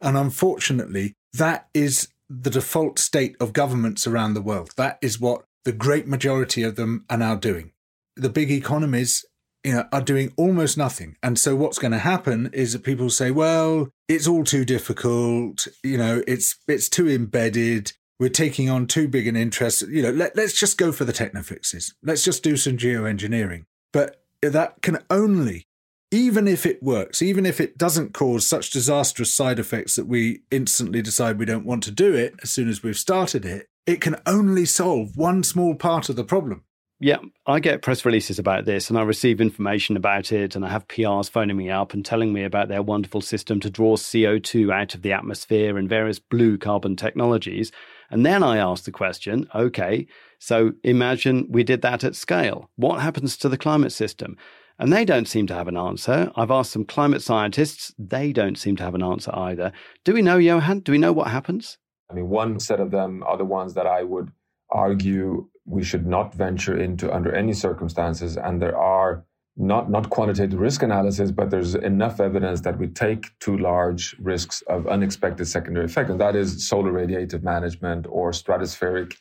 And 0.00 0.16
unfortunately, 0.16 1.14
that 1.32 1.68
is 1.72 2.08
the 2.28 2.50
default 2.50 2.98
state 2.98 3.36
of 3.40 3.52
governments 3.52 4.06
around 4.06 4.34
the 4.34 4.42
world. 4.42 4.72
That 4.76 4.98
is 5.00 5.20
what 5.20 5.44
the 5.64 5.72
great 5.72 6.06
majority 6.06 6.62
of 6.62 6.76
them 6.76 7.04
are 7.08 7.16
now 7.16 7.36
doing. 7.36 7.72
The 8.16 8.30
big 8.30 8.50
economies 8.50 9.24
you 9.66 9.72
know, 9.72 9.84
are 9.92 10.00
doing 10.00 10.32
almost 10.36 10.78
nothing. 10.78 11.16
And 11.24 11.36
so 11.36 11.56
what's 11.56 11.78
going 11.80 11.90
to 11.90 11.98
happen 11.98 12.50
is 12.52 12.72
that 12.72 12.84
people 12.84 13.10
say, 13.10 13.32
well, 13.32 13.88
it's 14.06 14.28
all 14.28 14.44
too 14.44 14.64
difficult, 14.64 15.66
you 15.82 15.98
know, 15.98 16.22
it's 16.28 16.56
it's 16.68 16.88
too 16.88 17.08
embedded, 17.08 17.92
we're 18.20 18.28
taking 18.28 18.70
on 18.70 18.86
too 18.86 19.08
big 19.08 19.26
an 19.26 19.34
interest. 19.34 19.82
You 19.88 20.02
know, 20.02 20.10
let, 20.10 20.36
let's 20.36 20.58
just 20.58 20.78
go 20.78 20.92
for 20.92 21.04
the 21.04 21.12
techno 21.12 21.42
fixes. 21.42 21.96
Let's 22.00 22.22
just 22.22 22.44
do 22.44 22.56
some 22.56 22.76
geoengineering. 22.76 23.64
But 23.92 24.22
that 24.40 24.82
can 24.82 24.98
only, 25.10 25.66
even 26.12 26.46
if 26.46 26.64
it 26.64 26.80
works, 26.80 27.20
even 27.20 27.44
if 27.44 27.60
it 27.60 27.76
doesn't 27.76 28.14
cause 28.14 28.46
such 28.46 28.70
disastrous 28.70 29.34
side 29.34 29.58
effects 29.58 29.96
that 29.96 30.06
we 30.06 30.42
instantly 30.52 31.02
decide 31.02 31.40
we 31.40 31.44
don't 31.44 31.66
want 31.66 31.82
to 31.82 31.90
do 31.90 32.14
it 32.14 32.34
as 32.40 32.50
soon 32.50 32.68
as 32.68 32.84
we've 32.84 32.96
started 32.96 33.44
it, 33.44 33.66
it 33.84 34.00
can 34.00 34.14
only 34.26 34.64
solve 34.64 35.16
one 35.16 35.42
small 35.42 35.74
part 35.74 36.08
of 36.08 36.14
the 36.14 36.22
problem. 36.22 36.62
Yeah, 36.98 37.18
I 37.46 37.60
get 37.60 37.82
press 37.82 38.06
releases 38.06 38.38
about 38.38 38.64
this 38.64 38.88
and 38.88 38.98
I 38.98 39.02
receive 39.02 39.38
information 39.38 39.98
about 39.98 40.32
it, 40.32 40.56
and 40.56 40.64
I 40.64 40.70
have 40.70 40.88
PRs 40.88 41.28
phoning 41.28 41.56
me 41.56 41.68
up 41.68 41.92
and 41.92 42.02
telling 42.02 42.32
me 42.32 42.42
about 42.42 42.68
their 42.68 42.82
wonderful 42.82 43.20
system 43.20 43.60
to 43.60 43.70
draw 43.70 43.96
CO2 43.96 44.72
out 44.72 44.94
of 44.94 45.02
the 45.02 45.12
atmosphere 45.12 45.76
and 45.76 45.90
various 45.90 46.18
blue 46.18 46.56
carbon 46.56 46.96
technologies. 46.96 47.70
And 48.10 48.24
then 48.24 48.42
I 48.42 48.56
ask 48.56 48.84
the 48.84 48.92
question 48.92 49.46
okay, 49.54 50.06
so 50.38 50.72
imagine 50.84 51.46
we 51.50 51.64
did 51.64 51.82
that 51.82 52.02
at 52.02 52.16
scale. 52.16 52.70
What 52.76 53.02
happens 53.02 53.36
to 53.38 53.50
the 53.50 53.58
climate 53.58 53.92
system? 53.92 54.38
And 54.78 54.90
they 54.90 55.04
don't 55.04 55.28
seem 55.28 55.46
to 55.48 55.54
have 55.54 55.68
an 55.68 55.76
answer. 55.76 56.30
I've 56.34 56.50
asked 56.50 56.72
some 56.72 56.84
climate 56.84 57.22
scientists, 57.22 57.94
they 57.98 58.32
don't 58.32 58.56
seem 58.56 58.76
to 58.76 58.82
have 58.82 58.94
an 58.94 59.02
answer 59.02 59.34
either. 59.34 59.72
Do 60.04 60.14
we 60.14 60.22
know, 60.22 60.36
Johan? 60.38 60.80
Do 60.80 60.92
we 60.92 60.98
know 60.98 61.12
what 61.12 61.28
happens? 61.28 61.78
I 62.10 62.14
mean, 62.14 62.28
one 62.28 62.60
set 62.60 62.80
of 62.80 62.90
them 62.90 63.22
are 63.26 63.36
the 63.36 63.44
ones 63.44 63.74
that 63.74 63.86
I 63.86 64.02
would 64.02 64.32
argue 64.70 65.48
we 65.66 65.82
should 65.82 66.06
not 66.06 66.34
venture 66.34 66.80
into 66.80 67.12
under 67.12 67.34
any 67.34 67.52
circumstances. 67.52 68.36
And 68.36 68.62
there 68.62 68.76
are 68.76 69.24
not, 69.56 69.90
not 69.90 70.10
quantitative 70.10 70.60
risk 70.60 70.82
analysis, 70.82 71.30
but 71.30 71.50
there's 71.50 71.74
enough 71.74 72.20
evidence 72.20 72.60
that 72.60 72.78
we 72.78 72.88
take 72.88 73.36
too 73.40 73.56
large 73.56 74.14
risks 74.20 74.62
of 74.68 74.86
unexpected 74.86 75.46
secondary 75.46 75.86
effect. 75.86 76.10
And 76.10 76.20
that 76.20 76.36
is 76.36 76.68
solar 76.68 76.92
radiative 76.92 77.42
management 77.42 78.06
or 78.08 78.30
stratospheric 78.30 79.16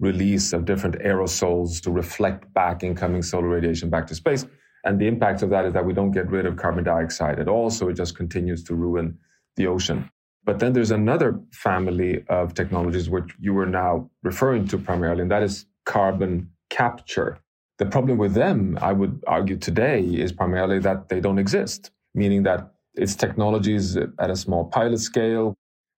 release 0.00 0.52
of 0.52 0.64
different 0.64 0.98
aerosols 1.00 1.80
to 1.82 1.90
reflect 1.90 2.52
back 2.54 2.82
incoming 2.82 3.22
solar 3.22 3.48
radiation 3.48 3.88
back 3.88 4.06
to 4.08 4.14
space. 4.14 4.46
And 4.84 5.00
the 5.00 5.06
impact 5.06 5.42
of 5.42 5.50
that 5.50 5.64
is 5.64 5.72
that 5.72 5.84
we 5.84 5.92
don't 5.92 6.12
get 6.12 6.30
rid 6.30 6.46
of 6.46 6.56
carbon 6.56 6.84
dioxide 6.84 7.38
at 7.38 7.48
all. 7.48 7.70
So 7.70 7.88
it 7.88 7.94
just 7.94 8.16
continues 8.16 8.62
to 8.64 8.74
ruin 8.74 9.18
the 9.56 9.66
ocean. 9.66 10.10
But 10.44 10.60
then 10.60 10.72
there's 10.72 10.92
another 10.92 11.38
family 11.52 12.24
of 12.28 12.54
technologies 12.54 13.10
which 13.10 13.34
you 13.38 13.52
were 13.52 13.66
now 13.66 14.08
referring 14.22 14.66
to 14.68 14.78
primarily, 14.78 15.22
and 15.22 15.30
that 15.30 15.42
is 15.42 15.66
carbon 15.88 16.50
capture. 16.70 17.38
The 17.78 17.86
problem 17.86 18.18
with 18.18 18.34
them, 18.34 18.78
I 18.80 18.92
would 18.92 19.24
argue 19.26 19.56
today, 19.56 20.02
is 20.02 20.32
primarily 20.32 20.78
that 20.80 21.08
they 21.08 21.20
don't 21.20 21.38
exist, 21.38 21.90
meaning 22.14 22.42
that 22.42 22.74
it's 22.94 23.14
technologies 23.14 23.96
at 23.96 24.30
a 24.30 24.36
small 24.36 24.66
pilot 24.66 25.00
scale. 25.00 25.54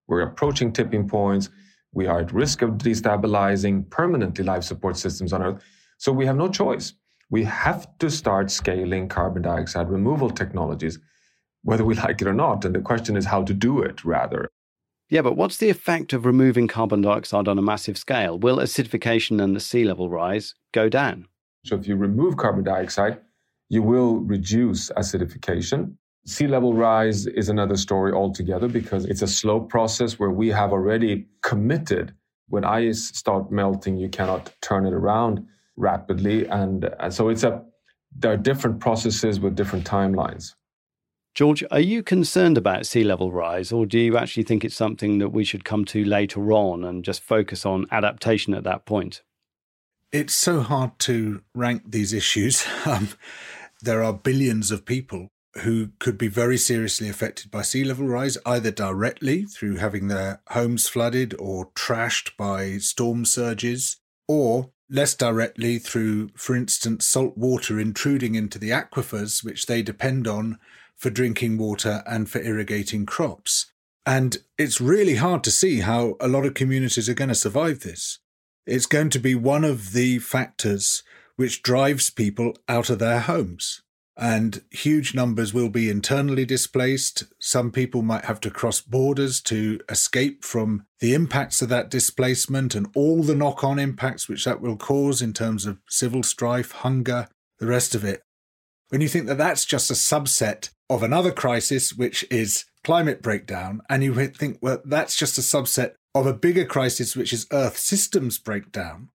We're 0.07 0.23
approaching 0.23 0.73
tipping 0.73 1.09
points. 1.09 1.51
We 1.93 2.07
are 2.07 2.21
at 2.21 2.33
risk 2.33 2.63
of 2.63 2.71
destabilizing 2.79 3.91
permanently 3.91 4.45
life 4.45 4.65
support 4.65 4.97
systems 4.97 5.33
on 5.33 5.43
Earth. 5.43 5.63
So 5.99 6.13
we 6.13 6.27
have 6.27 6.37
no 6.37 6.49
choice. 6.49 6.95
We 7.31 7.45
have 7.45 7.87
to 7.99 8.11
start 8.11 8.51
scaling 8.51 9.09
carbon 9.09 9.43
dioxide 9.43 9.89
removal 9.91 10.31
technologies, 10.31 10.99
whether 11.63 11.85
we 11.85 11.95
like 11.95 12.23
it 12.23 12.29
or 12.29 12.35
not. 12.35 12.65
And 12.65 12.75
the 12.75 12.81
question 12.81 13.17
is 13.17 13.27
how 13.27 13.43
to 13.43 13.55
do 13.55 13.81
it, 13.83 14.05
rather. 14.05 14.51
Yeah, 15.11 15.23
but 15.23 15.37
what's 15.37 15.57
the 15.57 15.71
effect 15.71 16.13
of 16.13 16.25
removing 16.25 16.69
carbon 16.69 17.03
dioxide 17.03 17.49
on 17.49 17.59
a 17.59 17.63
massive 17.63 17.99
scale? 17.99 18.39
Will 18.39 18.59
acidification 18.59 19.43
and 19.43 19.57
the 19.57 19.61
sea 19.61 19.83
level 19.83 20.09
rise 20.09 20.55
go 20.73 20.89
down? 20.89 21.27
So 21.65 21.75
if 21.75 21.89
you 21.89 21.97
remove 21.97 22.37
carbon 22.37 22.63
dioxide, 22.63 23.19
you 23.69 23.83
will 23.83 24.19
reduce 24.19 24.89
acidification. 24.91 25.97
Sea 26.27 26.47
level 26.47 26.75
rise 26.75 27.27
is 27.27 27.49
another 27.49 27.77
story 27.77 28.13
altogether 28.13 28.69
because 28.69 29.05
it's 29.05 29.23
a 29.23 29.27
slow 29.27 29.59
process 29.59 30.21
where 30.21 30.31
we 30.31 30.49
have 30.49 30.71
already 30.73 31.27
committed. 31.43 32.15
When 32.49 32.65
ice 32.65 33.09
start 33.09 33.51
melting, 33.51 33.97
you 33.97 34.09
cannot 34.09 34.55
turn 34.63 34.87
it 34.87 34.93
around 34.93 35.45
rapidly. 35.77 36.47
And, 36.47 36.89
and 37.01 37.13
so 37.13 37.31
it's 37.31 37.43
a, 37.43 37.65
there 38.17 38.33
are 38.33 38.37
different 38.37 38.79
processes 38.79 39.41
with 39.41 39.57
different 39.57 39.85
timelines. 39.85 40.55
George, 41.41 41.65
are 41.71 41.81
you 41.81 42.03
concerned 42.03 42.59
about 42.59 42.85
sea 42.85 43.03
level 43.03 43.33
rise, 43.33 43.73
or 43.73 43.87
do 43.87 43.99
you 43.99 44.19
actually 44.19 44.43
think 44.43 44.63
it's 44.63 44.75
something 44.75 45.17
that 45.21 45.31
we 45.31 45.43
should 45.43 45.65
come 45.65 45.87
to 45.87 46.05
later 46.05 46.53
on 46.53 46.85
and 46.85 47.03
just 47.03 47.23
focus 47.23 47.65
on 47.65 47.87
adaptation 47.91 48.53
at 48.53 48.65
that 48.65 48.85
point? 48.85 49.23
It's 50.13 50.35
so 50.35 50.61
hard 50.61 50.99
to 50.99 51.41
rank 51.55 51.85
these 51.93 52.13
issues. 52.13 52.67
Um, 52.87 53.09
there 53.81 54.03
are 54.03 54.13
billions 54.13 54.71
of 54.71 54.85
people 54.85 55.29
who 55.63 55.93
could 55.99 56.19
be 56.19 56.29
very 56.29 56.59
seriously 56.59 57.09
affected 57.09 57.51
by 57.51 57.63
sea 57.63 57.85
level 57.85 58.07
rise, 58.07 58.37
either 58.45 58.71
directly 58.71 59.47
through 59.47 59.77
having 59.77 60.09
their 60.09 60.43
homes 60.49 60.91
flooded 60.91 61.35
or 61.39 61.71
trashed 61.71 62.37
by 62.37 62.77
storm 62.77 63.25
surges, 63.25 63.97
or 64.29 64.73
less 64.91 65.15
directly 65.15 65.79
through, 65.79 66.29
for 66.37 66.55
instance, 66.55 67.07
salt 67.07 67.39
water 67.39 67.81
intruding 67.81 68.35
into 68.35 68.59
the 68.59 68.69
aquifers, 68.69 69.43
which 69.43 69.65
they 69.65 69.81
depend 69.81 70.29
on 70.29 70.59
for 71.01 71.09
drinking 71.09 71.57
water 71.57 72.03
and 72.07 72.29
for 72.29 72.41
irrigating 72.43 73.07
crops. 73.07 73.73
And 74.05 74.37
it's 74.59 74.81
really 74.81 75.17
hard 75.17 75.43
to 75.45 75.51
see 75.51 75.81
how 75.81 76.17
a 76.21 76.29
lot 76.29 76.45
of 76.45 76.55
communities 76.55 77.09
are 77.09 77.15
going 77.15 77.29
to 77.29 77.35
survive 77.35 77.81
this. 77.81 78.19
It's 78.67 78.87
going 78.87 79.09
to 79.11 79.19
be 79.19 79.35
one 79.35 79.65
of 79.65 79.93
the 79.93 80.19
factors 80.19 81.03
which 81.37 81.63
drives 81.63 82.11
people 82.11 82.55
out 82.69 82.91
of 82.91 82.99
their 82.99 83.21
homes. 83.21 83.83
And 84.15 84.63
huge 84.71 85.15
numbers 85.15 85.55
will 85.55 85.71
be 85.71 85.89
internally 85.89 86.45
displaced. 86.45 87.25
Some 87.39 87.73
people 87.73 88.03
might 88.03 88.27
have 88.27 88.41
to 88.41 88.51
cross 88.51 88.83
borders 88.83 89.41
to 89.43 89.81
escape 89.89 90.45
from 90.45 90.85
the 90.99 91.15
impacts 91.15 91.63
of 91.63 91.71
that 91.71 91.89
displacement 91.89 92.75
and 92.75 92.89
all 92.95 93.23
the 93.23 93.35
knock 93.35 93.65
on 93.65 93.79
impacts 93.79 94.29
which 94.29 94.45
that 94.45 94.61
will 94.61 94.77
cause 94.77 95.23
in 95.23 95.33
terms 95.33 95.65
of 95.65 95.79
civil 95.89 96.23
strife, 96.23 96.73
hunger, 96.73 97.29
the 97.59 97.67
rest 97.67 97.95
of 97.95 98.05
it. 98.05 98.23
When 98.91 99.01
you 99.01 99.09
think 99.09 99.27
that 99.27 99.39
that's 99.39 99.65
just 99.65 99.91
a 99.91 99.95
subset 99.95 100.69
of 100.91 101.05
another 101.05 101.31
crisis, 101.31 101.95
which 101.95 102.27
is 102.31 102.65
climate 102.83 103.23
breakdown, 103.23 103.81
and 103.89 104.03
you 104.03 104.13
think, 104.27 104.59
well, 104.61 104.83
that's 104.85 105.17
just 105.17 105.39
a 105.39 105.41
subset 105.41 105.93
of 106.15 106.27
a 106.27 106.35
bigger 106.35 106.65
crisis, 106.65 107.15
which 107.15 107.33
is 107.33 107.47
Earth 107.53 107.79
systems 107.79 108.39
breakdown, 108.39 109.09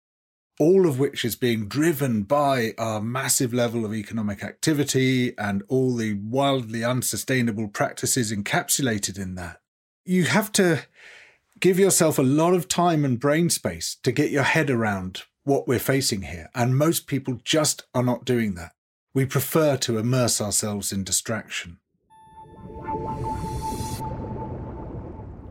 all 0.57 0.87
of 0.87 0.97
which 0.97 1.25
is 1.25 1.35
being 1.35 1.67
driven 1.67 2.23
by 2.23 2.73
our 2.77 3.01
massive 3.01 3.53
level 3.53 3.83
of 3.83 3.93
economic 3.93 4.41
activity 4.41 5.37
and 5.37 5.63
all 5.67 5.95
the 5.95 6.13
wildly 6.13 6.81
unsustainable 6.81 7.67
practices 7.67 8.31
encapsulated 8.31 9.19
in 9.19 9.35
that. 9.35 9.59
You 10.05 10.23
have 10.23 10.53
to 10.53 10.83
give 11.59 11.77
yourself 11.77 12.17
a 12.17 12.23
lot 12.23 12.53
of 12.53 12.69
time 12.69 13.03
and 13.03 13.19
brain 13.19 13.49
space 13.49 13.97
to 14.03 14.13
get 14.13 14.31
your 14.31 14.43
head 14.43 14.69
around 14.69 15.23
what 15.43 15.67
we're 15.67 15.79
facing 15.79 16.21
here. 16.21 16.49
And 16.55 16.77
most 16.77 17.05
people 17.05 17.39
just 17.43 17.83
are 17.93 18.03
not 18.03 18.23
doing 18.23 18.55
that. 18.55 18.71
We 19.15 19.25
prefer 19.25 19.77
to 19.77 19.97
immerse 19.97 20.41
ourselves 20.41 20.91
in 20.91 21.05
distraction. 21.05 21.77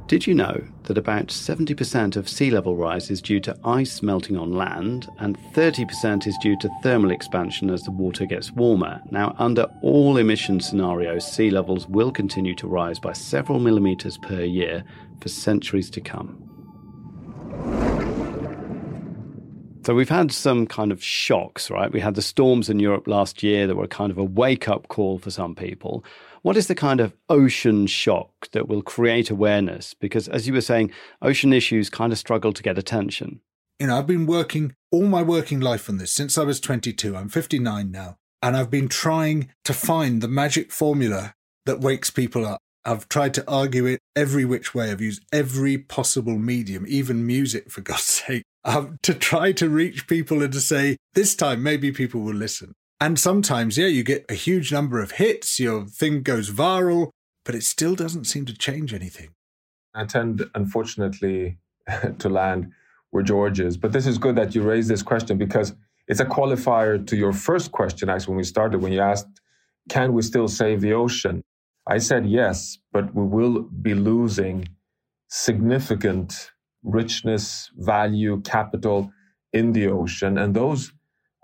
Did 0.07 0.27
you 0.27 0.35
know 0.35 0.63
that 0.83 0.99
about 0.99 1.29
70% 1.29 2.15
of 2.17 2.29
sea 2.29 2.51
level 2.51 2.77
rise 2.77 3.11
is 3.11 3.23
due 3.23 3.41
to 3.41 3.59
ice 3.65 4.03
melting 4.03 4.37
on 4.37 4.53
land 4.53 5.09
and 5.19 5.39
30% 5.55 6.27
is 6.27 6.37
due 6.43 6.59
to 6.59 6.71
thermal 6.83 7.11
expansion 7.11 7.71
as 7.71 7.83
the 7.85 7.91
water 7.91 8.27
gets 8.27 8.53
warmer? 8.53 9.01
Now, 9.11 9.35
under 9.39 9.67
all 9.81 10.19
emission 10.19 10.61
scenarios, 10.61 11.27
sea 11.27 11.49
levels 11.49 11.89
will 11.89 12.13
continue 12.13 12.55
to 12.57 12.69
rise 12.69 12.99
by 12.99 13.15
several 13.15 13.61
millimetres 13.61 14.19
per 14.19 14.43
year 14.43 14.85
for 15.23 15.31
centuries 15.31 15.89
to 15.89 16.03
come. 16.03 16.54
So 19.85 19.95
we've 19.95 20.09
had 20.09 20.33
some 20.33 20.67
kind 20.67 20.91
of 20.93 21.05
shocks, 21.05 21.71
right? 21.71 21.93
We 21.93 22.01
had 22.01 22.15
the 22.15 22.23
storms 22.23 22.71
in 22.71 22.81
Europe 22.81 23.07
last 23.07 23.43
year 23.43 23.67
that 23.67 23.77
were 23.77 23.87
kind 23.87 24.11
of 24.11 24.17
a 24.17 24.25
wake 24.25 24.67
up 24.67 24.89
call 24.89 25.19
for 25.19 25.31
some 25.31 25.55
people. 25.55 26.03
What 26.41 26.57
is 26.57 26.69
the 26.69 26.75
kind 26.75 27.01
of 27.01 27.15
ocean 27.29 27.87
shock 27.87 28.51
that 28.53 28.67
will 28.67 28.81
create 28.81 29.29
awareness? 29.29 29.93
Because 29.93 30.27
as 30.29 30.47
you 30.47 30.55
were 30.55 30.63
saying, 30.63 30.91
ocean 31.21 31.53
issues 31.53 31.91
kind 31.91 32.15
of 32.15 32.19
struggle 32.19 32.55
to 32.55 32.63
get 32.63 32.79
attention. 32.79 33.41
You 33.79 33.89
know, 33.89 33.99
I've 33.99 34.07
been 34.07 34.25
working 34.25 34.75
all 34.91 35.07
my 35.07 35.23
working 35.23 35.61
life 35.61 35.91
on 35.91 35.99
this 35.99 36.13
since 36.13 36.39
I 36.39 36.45
was 36.45 36.61
22. 36.61 37.15
I'm 37.15 37.29
59 37.29 37.91
now. 37.91 38.17
And 38.41 38.57
I've 38.57 38.71
been 38.71 38.89
trying 38.89 39.51
to 39.67 39.75
find 39.75 40.23
the 40.23 40.29
magic 40.29 40.73
formula 40.73 41.35
that 41.67 41.81
wakes 41.81 42.09
people 42.09 42.47
up. 42.47 42.63
I've 42.85 43.09
tried 43.09 43.35
to 43.35 43.51
argue 43.51 43.87
it 43.87 44.01
every 44.15 44.45
which 44.45 44.75
way. 44.75 44.91
I've 44.91 45.01
used 45.01 45.25
every 45.33 45.79
possible 45.79 46.39
medium, 46.39 46.85
even 46.87 47.27
music, 47.27 47.71
for 47.71 47.81
God's 47.81 48.03
sake 48.05 48.43
um, 48.65 48.99
to 49.03 49.15
try 49.15 49.53
to 49.53 49.69
reach 49.69 50.07
people 50.07 50.43
and 50.43 50.53
to 50.53 50.61
say, 50.61 50.97
this 51.15 51.35
time 51.35 51.63
maybe 51.63 51.93
people 51.93 52.21
will 52.21 52.35
listen. 52.35 52.73
And 53.01 53.19
sometimes, 53.19 53.77
yeah, 53.77 53.87
you 53.87 54.03
get 54.03 54.25
a 54.29 54.35
huge 54.35 54.73
number 54.73 55.01
of 55.01 55.13
hits, 55.13 55.59
your 55.59 55.87
thing 55.87 56.23
goes 56.23 56.51
viral, 56.51 57.11
but 57.45 57.55
it 57.55 57.63
still 57.63 57.95
doesn't 57.95 58.25
seem 58.25 58.47
to 58.47 58.57
change 58.57 58.95
anything. 58.95 59.31
I 59.95 60.05
tend, 60.05 60.45
unfortunately, 60.55 61.59
to 62.19 62.29
land 62.29 62.73
where 63.11 63.23
George 63.23 63.61
is. 63.61 63.77
But 63.77 63.93
this 63.93 64.07
is 64.07 64.19
good 64.19 64.37
that 64.37 64.55
you 64.55 64.63
raised 64.63 64.89
this 64.89 65.03
question 65.03 65.39
because 65.39 65.75
it's 66.09 66.21
a 66.21 66.25
qualifier 66.25 67.05
to 67.07 67.17
your 67.17 67.33
first 67.33 67.73
question, 67.73 68.09
actually, 68.09 68.33
when 68.33 68.39
we 68.39 68.45
started, 68.45 68.81
when 68.81 68.93
you 68.93 69.01
asked, 69.01 69.29
can 69.89 70.13
we 70.13 70.23
still 70.23 70.49
save 70.49 70.81
the 70.81 70.93
ocean? 70.93 71.43
I 71.87 71.99
said 71.99 72.27
yes, 72.27 72.79
but 72.93 73.15
we 73.15 73.25
will 73.25 73.63
be 73.63 73.95
losing 73.95 74.69
significant 75.29 76.53
richness, 76.83 77.71
value, 77.77 78.41
capital 78.43 79.11
in 79.53 79.73
the 79.73 79.89
ocean. 79.89 80.39
And 80.39 80.55
those 80.55 80.93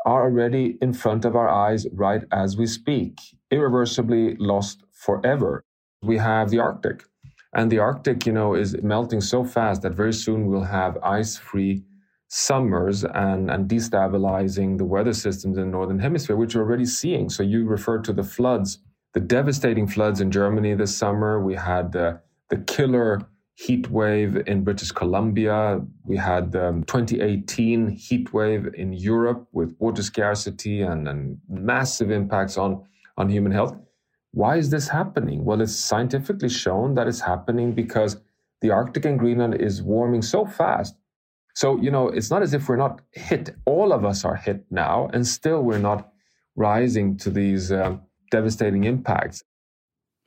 are 0.07 0.25
already 0.25 0.79
in 0.81 0.93
front 0.93 1.25
of 1.25 1.37
our 1.37 1.49
eyes 1.49 1.87
right 1.93 2.23
as 2.33 2.57
we 2.57 2.67
speak, 2.67 3.19
irreversibly 3.51 4.37
lost 4.37 4.83
forever. 4.93 5.65
We 6.03 6.17
have 6.19 6.51
the 6.51 6.61
Arctic. 6.61 7.05
And 7.53 7.71
the 7.71 7.81
Arctic, 7.81 8.27
you 8.27 8.33
know, 8.33 8.55
is 8.55 8.81
melting 8.83 9.21
so 9.21 9.45
fast 9.45 9.83
that 9.83 9.93
very 9.93 10.13
soon 10.13 10.47
we'll 10.47 10.63
have 10.63 10.97
ice 11.03 11.37
free 11.37 11.85
summers 12.29 13.05
and, 13.05 13.51
and 13.51 13.69
destabilizing 13.69 14.79
the 14.79 14.85
weather 14.85 15.13
systems 15.13 15.59
in 15.59 15.65
the 15.65 15.71
Northern 15.71 15.99
Hemisphere, 15.99 16.37
which 16.37 16.55
we're 16.55 16.63
already 16.63 16.87
seeing. 16.87 17.29
So 17.29 17.43
you 17.43 17.67
refer 17.67 17.99
to 17.99 18.13
the 18.13 18.23
floods, 18.23 18.79
the 19.15 19.21
devastating 19.21 19.87
floods 19.87 20.21
in 20.21 20.31
Germany 20.31 20.75
this 20.75 20.97
summer. 20.97 21.41
We 21.41 21.55
had 21.55 21.93
the 21.93 22.21
killer 22.67 23.21
heat 23.55 23.91
wave 23.91 24.37
in 24.47 24.65
British 24.65 24.91
Columbia. 24.91 25.81
We 26.05 26.17
had 26.17 26.53
the 26.53 26.69
um, 26.69 26.85
2018 26.85 27.89
heat 27.91 28.33
wave 28.33 28.69
in 28.75 28.93
Europe 28.93 29.47
with 29.53 29.77
water 29.79 30.03
scarcity 30.03 30.81
and, 30.81 31.07
and 31.07 31.39
massive 31.49 32.11
impacts 32.11 32.57
on, 32.57 32.83
on 33.19 33.29
human 33.29 33.53
health. 33.53 33.77
Why 34.33 34.57
is 34.57 34.71
this 34.71 34.89
happening? 34.89 35.45
Well, 35.45 35.61
it's 35.61 35.77
scientifically 35.77 36.49
shown 36.49 36.95
that 36.95 37.07
it's 37.07 37.21
happening 37.21 37.73
because 37.73 38.17
the 38.63 38.71
Arctic 38.71 39.05
and 39.05 39.19
Greenland 39.19 39.57
is 39.57 39.83
warming 39.83 40.23
so 40.23 40.47
fast. 40.47 40.95
So, 41.55 41.79
you 41.81 41.91
know, 41.91 42.09
it's 42.09 42.31
not 42.31 42.43
as 42.43 42.55
if 42.55 42.69
we're 42.69 42.77
not 42.77 43.03
hit. 43.13 43.51
All 43.67 43.93
of 43.93 44.05
us 44.05 44.25
are 44.25 44.37
hit 44.37 44.65
now, 44.71 45.11
and 45.13 45.27
still 45.27 45.63
we're 45.63 45.79
not 45.79 46.11
rising 46.57 47.19
to 47.19 47.31
these 47.31 47.73
uh, 47.73 47.97
devastating 48.31 48.85
impacts. 48.85 49.43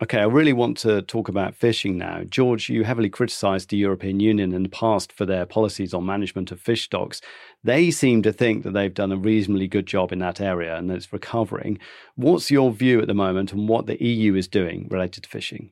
Okay, 0.01 0.19
I 0.19 0.25
really 0.25 0.51
want 0.51 0.77
to 0.79 1.01
talk 1.03 1.29
about 1.29 1.55
fishing 1.55 1.97
now. 1.97 2.23
George, 2.23 2.67
you 2.67 2.83
heavily 2.83 3.09
criticised 3.09 3.69
the 3.69 3.77
European 3.77 4.19
Union 4.19 4.51
in 4.51 4.63
the 4.63 4.69
past 4.69 5.13
for 5.13 5.25
their 5.25 5.45
policies 5.45 5.93
on 5.93 6.05
management 6.05 6.51
of 6.51 6.59
fish 6.59 6.83
stocks. 6.83 7.21
They 7.63 7.89
seem 7.89 8.21
to 8.23 8.33
think 8.33 8.63
that 8.63 8.73
they've 8.73 8.93
done 8.93 9.13
a 9.13 9.17
reasonably 9.17 9.67
good 9.67 9.85
job 9.85 10.11
in 10.11 10.19
that 10.19 10.41
area 10.41 10.75
and 10.75 10.89
that 10.89 10.95
it's 10.95 11.13
recovering. 11.13 11.79
What's 12.15 12.51
your 12.51 12.73
view 12.73 12.99
at 12.99 13.07
the 13.07 13.13
moment 13.13 13.53
on 13.53 13.67
what 13.67 13.85
the 13.85 14.03
EU 14.03 14.35
is 14.35 14.47
doing 14.49 14.89
related 14.91 15.23
to 15.23 15.29
fishing? 15.29 15.71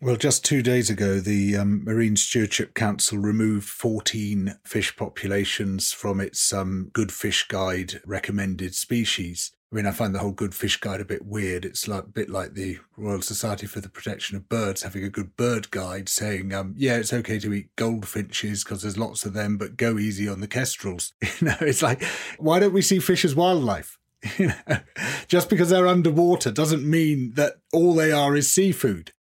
Well, 0.00 0.16
just 0.16 0.44
two 0.44 0.62
days 0.62 0.90
ago, 0.90 1.20
the 1.20 1.56
um, 1.56 1.84
Marine 1.84 2.16
Stewardship 2.16 2.74
Council 2.74 3.18
removed 3.18 3.68
14 3.68 4.58
fish 4.64 4.96
populations 4.96 5.92
from 5.92 6.20
its 6.20 6.52
um, 6.52 6.90
Good 6.92 7.12
Fish 7.12 7.46
Guide 7.46 8.00
recommended 8.04 8.74
species. 8.74 9.52
I 9.72 9.76
mean, 9.76 9.86
I 9.86 9.90
find 9.90 10.14
the 10.14 10.18
whole 10.18 10.32
Good 10.32 10.54
Fish 10.54 10.78
Guide 10.78 11.00
a 11.00 11.04
bit 11.04 11.24
weird. 11.24 11.64
It's 11.64 11.88
like 11.88 12.04
a 12.04 12.08
bit 12.08 12.28
like 12.28 12.52
the 12.52 12.78
Royal 12.98 13.22
Society 13.22 13.66
for 13.66 13.80
the 13.80 13.88
Protection 13.88 14.36
of 14.36 14.46
Birds 14.46 14.82
having 14.82 15.02
a 15.02 15.08
good 15.08 15.34
bird 15.34 15.70
guide 15.70 16.10
saying, 16.10 16.52
um, 16.52 16.74
yeah, 16.76 16.98
it's 16.98 17.12
okay 17.12 17.38
to 17.38 17.54
eat 17.54 17.74
goldfinches 17.76 18.64
because 18.64 18.82
there's 18.82 18.98
lots 18.98 19.24
of 19.24 19.32
them, 19.32 19.56
but 19.56 19.78
go 19.78 19.98
easy 19.98 20.28
on 20.28 20.40
the 20.40 20.48
kestrels. 20.48 21.14
You 21.40 21.48
know, 21.48 21.56
it's 21.60 21.82
like, 21.82 22.04
why 22.38 22.58
don't 22.58 22.74
we 22.74 22.82
see 22.82 22.98
fish 22.98 23.24
as 23.24 23.34
wildlife? 23.34 23.98
You 24.38 24.48
know, 24.48 24.78
just 25.26 25.48
because 25.48 25.70
they're 25.70 25.86
underwater 25.86 26.52
doesn't 26.52 26.88
mean 26.88 27.32
that 27.34 27.54
all 27.72 27.94
they 27.94 28.12
are 28.12 28.36
is 28.36 28.52
seafood. 28.52 29.12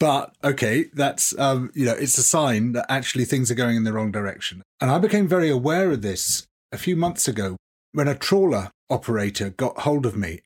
But 0.00 0.34
okay, 0.42 0.86
that's 0.94 1.38
um, 1.38 1.70
you 1.74 1.84
know, 1.84 1.92
it's 1.92 2.18
a 2.18 2.22
sign 2.22 2.72
that 2.72 2.86
actually 2.88 3.24
things 3.26 3.50
are 3.50 3.54
going 3.56 3.76
in 3.76 3.84
the 3.84 3.92
wrong 3.92 4.10
direction. 4.10 4.62
And 4.80 4.90
I 4.90 4.98
became 4.98 5.28
very 5.28 5.50
aware 5.50 5.90
of 5.90 6.02
this 6.02 6.46
a 6.72 6.78
few 6.78 6.96
months 6.96 7.28
ago 7.28 7.56
when 7.92 8.08
a 8.08 8.14
trawler 8.14 8.70
operator 8.90 9.50
got 9.50 9.80
hold 9.80 10.06
of 10.06 10.16
me. 10.16 10.40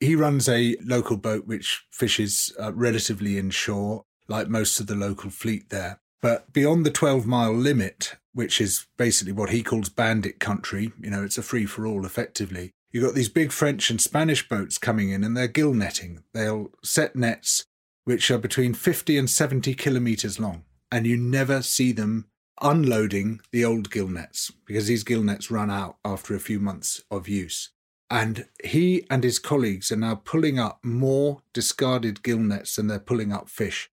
He 0.00 0.14
runs 0.14 0.48
a 0.48 0.76
local 0.84 1.16
boat 1.16 1.46
which 1.46 1.86
fishes 1.90 2.52
uh, 2.60 2.72
relatively 2.74 3.38
inshore, 3.38 4.02
like 4.28 4.48
most 4.48 4.78
of 4.78 4.86
the 4.86 4.94
local 4.94 5.30
fleet 5.30 5.70
there. 5.70 6.00
But 6.20 6.52
beyond 6.52 6.84
the 6.84 6.90
12 6.90 7.26
mile 7.26 7.54
limit, 7.54 8.16
which 8.32 8.60
is 8.60 8.86
basically 8.96 9.32
what 9.32 9.50
he 9.50 9.62
calls 9.62 9.88
bandit 9.88 10.38
country, 10.38 10.92
you 11.00 11.10
know, 11.10 11.24
it's 11.24 11.38
a 11.38 11.42
free 11.42 11.66
for 11.66 11.86
all 11.86 12.04
effectively. 12.04 12.72
You've 12.90 13.04
got 13.04 13.14
these 13.14 13.28
big 13.28 13.52
French 13.52 13.90
and 13.90 14.00
Spanish 14.00 14.48
boats 14.48 14.78
coming 14.78 15.10
in 15.10 15.24
and 15.24 15.36
they're 15.36 15.48
gill 15.48 15.74
netting. 15.74 16.22
They'll 16.32 16.70
set 16.82 17.16
nets 17.16 17.64
which 18.04 18.30
are 18.30 18.38
between 18.38 18.72
50 18.72 19.18
and 19.18 19.28
70 19.28 19.74
kilometres 19.74 20.38
long, 20.38 20.62
and 20.92 21.06
you 21.08 21.16
never 21.16 21.60
see 21.60 21.90
them 21.90 22.26
unloading 22.60 23.40
the 23.52 23.64
old 23.64 23.90
gill 23.90 24.08
nets 24.08 24.52
because 24.64 24.86
these 24.86 25.04
gill 25.04 25.22
nets 25.22 25.50
run 25.50 25.70
out 25.70 25.96
after 26.04 26.34
a 26.34 26.40
few 26.40 26.58
months 26.58 27.02
of 27.10 27.28
use. 27.28 27.70
And 28.08 28.46
he 28.64 29.04
and 29.10 29.24
his 29.24 29.38
colleagues 29.38 29.90
are 29.90 29.96
now 29.96 30.14
pulling 30.14 30.58
up 30.58 30.78
more 30.84 31.42
discarded 31.52 32.22
gill 32.22 32.38
nets 32.38 32.76
than 32.76 32.86
they're 32.86 32.98
pulling 32.98 33.32
up 33.32 33.48
fish. 33.48 33.90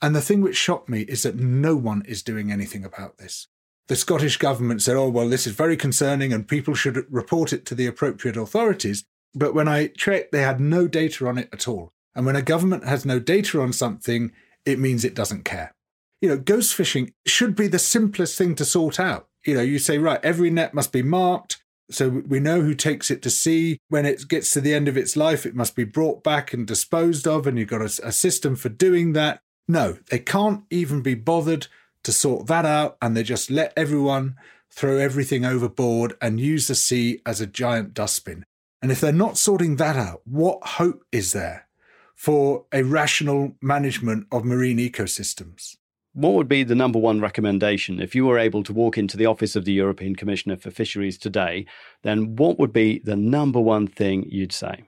And 0.00 0.16
the 0.16 0.20
thing 0.20 0.40
which 0.40 0.56
shocked 0.56 0.88
me 0.88 1.02
is 1.02 1.22
that 1.22 1.36
no 1.36 1.76
one 1.76 2.02
is 2.06 2.24
doing 2.24 2.50
anything 2.50 2.84
about 2.84 3.18
this. 3.18 3.46
The 3.86 3.94
Scottish 3.96 4.36
government 4.36 4.82
said, 4.82 4.96
oh, 4.96 5.08
well, 5.08 5.28
this 5.28 5.46
is 5.46 5.54
very 5.54 5.76
concerning 5.76 6.32
and 6.32 6.46
people 6.48 6.74
should 6.74 7.04
report 7.08 7.52
it 7.52 7.64
to 7.66 7.74
the 7.74 7.86
appropriate 7.86 8.36
authorities. 8.36 9.04
But 9.34 9.54
when 9.54 9.68
I 9.68 9.88
checked, 9.88 10.32
they 10.32 10.42
had 10.42 10.60
no 10.60 10.88
data 10.88 11.26
on 11.28 11.38
it 11.38 11.48
at 11.52 11.68
all. 11.68 11.92
And 12.14 12.26
when 12.26 12.36
a 12.36 12.42
government 12.42 12.84
has 12.84 13.06
no 13.06 13.18
data 13.18 13.60
on 13.60 13.72
something, 13.72 14.32
it 14.64 14.78
means 14.78 15.04
it 15.04 15.14
doesn't 15.14 15.44
care. 15.44 15.74
You 16.22 16.28
know, 16.28 16.38
ghost 16.38 16.74
fishing 16.74 17.12
should 17.26 17.56
be 17.56 17.66
the 17.66 17.80
simplest 17.80 18.38
thing 18.38 18.54
to 18.54 18.64
sort 18.64 19.00
out. 19.00 19.28
You 19.44 19.56
know, 19.56 19.62
you 19.62 19.80
say, 19.80 19.98
right, 19.98 20.24
every 20.24 20.50
net 20.50 20.72
must 20.72 20.92
be 20.92 21.02
marked. 21.02 21.62
So 21.90 22.08
we 22.08 22.38
know 22.38 22.60
who 22.62 22.74
takes 22.74 23.10
it 23.10 23.22
to 23.22 23.30
sea. 23.30 23.80
When 23.88 24.06
it 24.06 24.28
gets 24.28 24.52
to 24.52 24.60
the 24.60 24.72
end 24.72 24.86
of 24.86 24.96
its 24.96 25.16
life, 25.16 25.44
it 25.44 25.56
must 25.56 25.74
be 25.74 25.82
brought 25.82 26.22
back 26.22 26.52
and 26.52 26.64
disposed 26.64 27.26
of, 27.26 27.46
and 27.46 27.58
you've 27.58 27.68
got 27.68 27.82
a, 27.82 28.06
a 28.06 28.12
system 28.12 28.54
for 28.54 28.68
doing 28.68 29.14
that. 29.14 29.40
No, 29.66 29.98
they 30.10 30.20
can't 30.20 30.62
even 30.70 31.02
be 31.02 31.16
bothered 31.16 31.66
to 32.04 32.12
sort 32.12 32.46
that 32.46 32.64
out, 32.64 32.96
and 33.02 33.16
they 33.16 33.24
just 33.24 33.50
let 33.50 33.72
everyone 33.76 34.36
throw 34.70 34.98
everything 34.98 35.44
overboard 35.44 36.16
and 36.20 36.40
use 36.40 36.68
the 36.68 36.76
sea 36.76 37.20
as 37.26 37.40
a 37.40 37.46
giant 37.46 37.94
dustbin. 37.94 38.44
And 38.80 38.92
if 38.92 39.00
they're 39.00 39.12
not 39.12 39.38
sorting 39.38 39.76
that 39.76 39.96
out, 39.96 40.22
what 40.24 40.64
hope 40.66 41.04
is 41.10 41.32
there 41.32 41.66
for 42.14 42.64
a 42.72 42.84
rational 42.84 43.56
management 43.60 44.28
of 44.32 44.44
marine 44.44 44.78
ecosystems? 44.78 45.76
What 46.14 46.34
would 46.34 46.48
be 46.48 46.62
the 46.62 46.74
number 46.74 46.98
one 46.98 47.22
recommendation 47.22 47.98
if 47.98 48.14
you 48.14 48.26
were 48.26 48.38
able 48.38 48.62
to 48.64 48.72
walk 48.72 48.98
into 48.98 49.16
the 49.16 49.24
office 49.24 49.56
of 49.56 49.64
the 49.64 49.72
European 49.72 50.14
Commissioner 50.14 50.58
for 50.58 50.70
Fisheries 50.70 51.16
today? 51.16 51.64
Then 52.02 52.36
what 52.36 52.58
would 52.58 52.72
be 52.72 52.98
the 52.98 53.16
number 53.16 53.58
one 53.58 53.86
thing 53.86 54.26
you'd 54.28 54.52
say? 54.52 54.82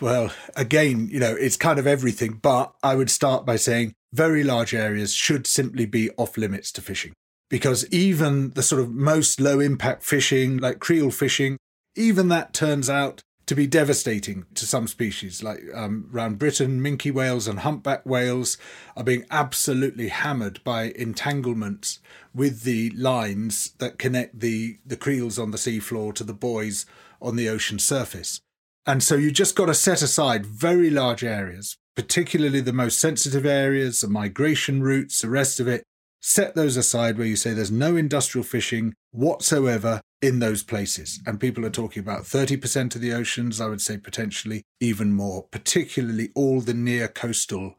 Well, 0.00 0.32
again, 0.54 1.08
you 1.10 1.18
know, 1.18 1.34
it's 1.34 1.56
kind 1.56 1.80
of 1.80 1.88
everything, 1.88 2.38
but 2.40 2.72
I 2.80 2.94
would 2.94 3.10
start 3.10 3.44
by 3.44 3.56
saying 3.56 3.94
very 4.12 4.44
large 4.44 4.72
areas 4.72 5.12
should 5.12 5.48
simply 5.48 5.84
be 5.84 6.10
off 6.16 6.36
limits 6.36 6.70
to 6.72 6.80
fishing. 6.80 7.12
Because 7.50 7.84
even 7.90 8.50
the 8.50 8.62
sort 8.62 8.80
of 8.80 8.90
most 8.90 9.40
low 9.40 9.58
impact 9.58 10.04
fishing, 10.04 10.58
like 10.58 10.78
creel 10.78 11.10
fishing, 11.10 11.58
even 11.96 12.28
that 12.28 12.54
turns 12.54 12.88
out 12.88 13.20
to 13.52 13.56
be 13.56 13.66
devastating 13.66 14.46
to 14.54 14.64
some 14.64 14.88
species. 14.88 15.42
Like 15.42 15.60
um, 15.74 16.08
around 16.10 16.38
Britain, 16.38 16.80
minke 16.80 17.12
whales 17.12 17.46
and 17.46 17.58
humpback 17.58 18.06
whales 18.06 18.56
are 18.96 19.04
being 19.04 19.26
absolutely 19.30 20.08
hammered 20.08 20.64
by 20.64 20.84
entanglements 20.96 22.00
with 22.34 22.62
the 22.62 22.88
lines 22.90 23.72
that 23.78 23.98
connect 23.98 24.40
the, 24.40 24.78
the 24.86 24.96
creels 24.96 25.38
on 25.38 25.50
the 25.50 25.58
seafloor 25.58 26.14
to 26.14 26.24
the 26.24 26.32
buoys 26.32 26.86
on 27.20 27.36
the 27.36 27.50
ocean 27.50 27.78
surface. 27.78 28.40
And 28.86 29.02
so 29.02 29.16
you 29.16 29.30
just 29.30 29.54
got 29.54 29.66
to 29.66 29.74
set 29.74 30.00
aside 30.00 30.46
very 30.46 30.88
large 30.88 31.22
areas, 31.22 31.76
particularly 31.94 32.62
the 32.62 32.72
most 32.72 32.98
sensitive 32.98 33.44
areas, 33.44 34.00
the 34.00 34.08
migration 34.08 34.82
routes, 34.82 35.20
the 35.20 35.28
rest 35.28 35.60
of 35.60 35.68
it. 35.68 35.84
Set 36.22 36.54
those 36.54 36.78
aside 36.78 37.18
where 37.18 37.26
you 37.26 37.36
say 37.36 37.52
there's 37.52 37.70
no 37.70 37.96
industrial 37.96 38.44
fishing 38.44 38.94
whatsoever 39.10 40.00
in 40.22 40.38
those 40.38 40.62
places. 40.62 41.20
And 41.26 41.40
people 41.40 41.66
are 41.66 41.70
talking 41.70 42.00
about 42.00 42.22
30% 42.22 42.94
of 42.94 43.00
the 43.00 43.12
oceans, 43.12 43.60
I 43.60 43.66
would 43.66 43.80
say 43.80 43.98
potentially 43.98 44.62
even 44.80 45.12
more, 45.12 45.48
particularly 45.50 46.30
all 46.34 46.60
the 46.60 46.72
near 46.72 47.08
coastal 47.08 47.74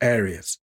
areas. 0.00 0.58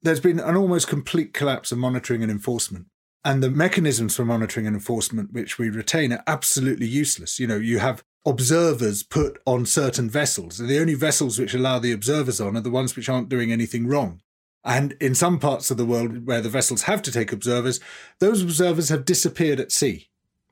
There's 0.00 0.20
been 0.20 0.40
an 0.40 0.56
almost 0.56 0.88
complete 0.88 1.34
collapse 1.34 1.72
of 1.72 1.78
monitoring 1.78 2.22
and 2.22 2.30
enforcement. 2.30 2.86
And 3.22 3.42
the 3.42 3.50
mechanisms 3.50 4.16
for 4.16 4.24
monitoring 4.24 4.66
and 4.66 4.74
enforcement 4.74 5.32
which 5.32 5.58
we 5.58 5.68
retain 5.68 6.12
are 6.12 6.22
absolutely 6.26 6.86
useless. 6.86 7.38
You 7.38 7.48
know, 7.48 7.58
you 7.58 7.80
have 7.80 8.02
observers 8.24 9.02
put 9.02 9.38
on 9.44 9.66
certain 9.66 10.08
vessels. 10.08 10.58
And 10.58 10.70
The 10.70 10.80
only 10.80 10.94
vessels 10.94 11.38
which 11.38 11.52
allow 11.52 11.78
the 11.78 11.92
observers 11.92 12.40
on 12.40 12.56
are 12.56 12.62
the 12.62 12.70
ones 12.70 12.96
which 12.96 13.08
aren't 13.10 13.28
doing 13.28 13.52
anything 13.52 13.86
wrong. 13.86 14.20
And 14.64 14.92
in 15.00 15.14
some 15.14 15.38
parts 15.38 15.70
of 15.70 15.76
the 15.76 15.86
world 15.86 16.26
where 16.26 16.40
the 16.40 16.48
vessels 16.48 16.82
have 16.82 17.02
to 17.02 17.12
take 17.12 17.32
observers, 17.32 17.80
those 18.20 18.42
observers 18.42 18.90
have 18.90 19.04
disappeared 19.04 19.60
at 19.60 19.72
sea. 19.72 20.09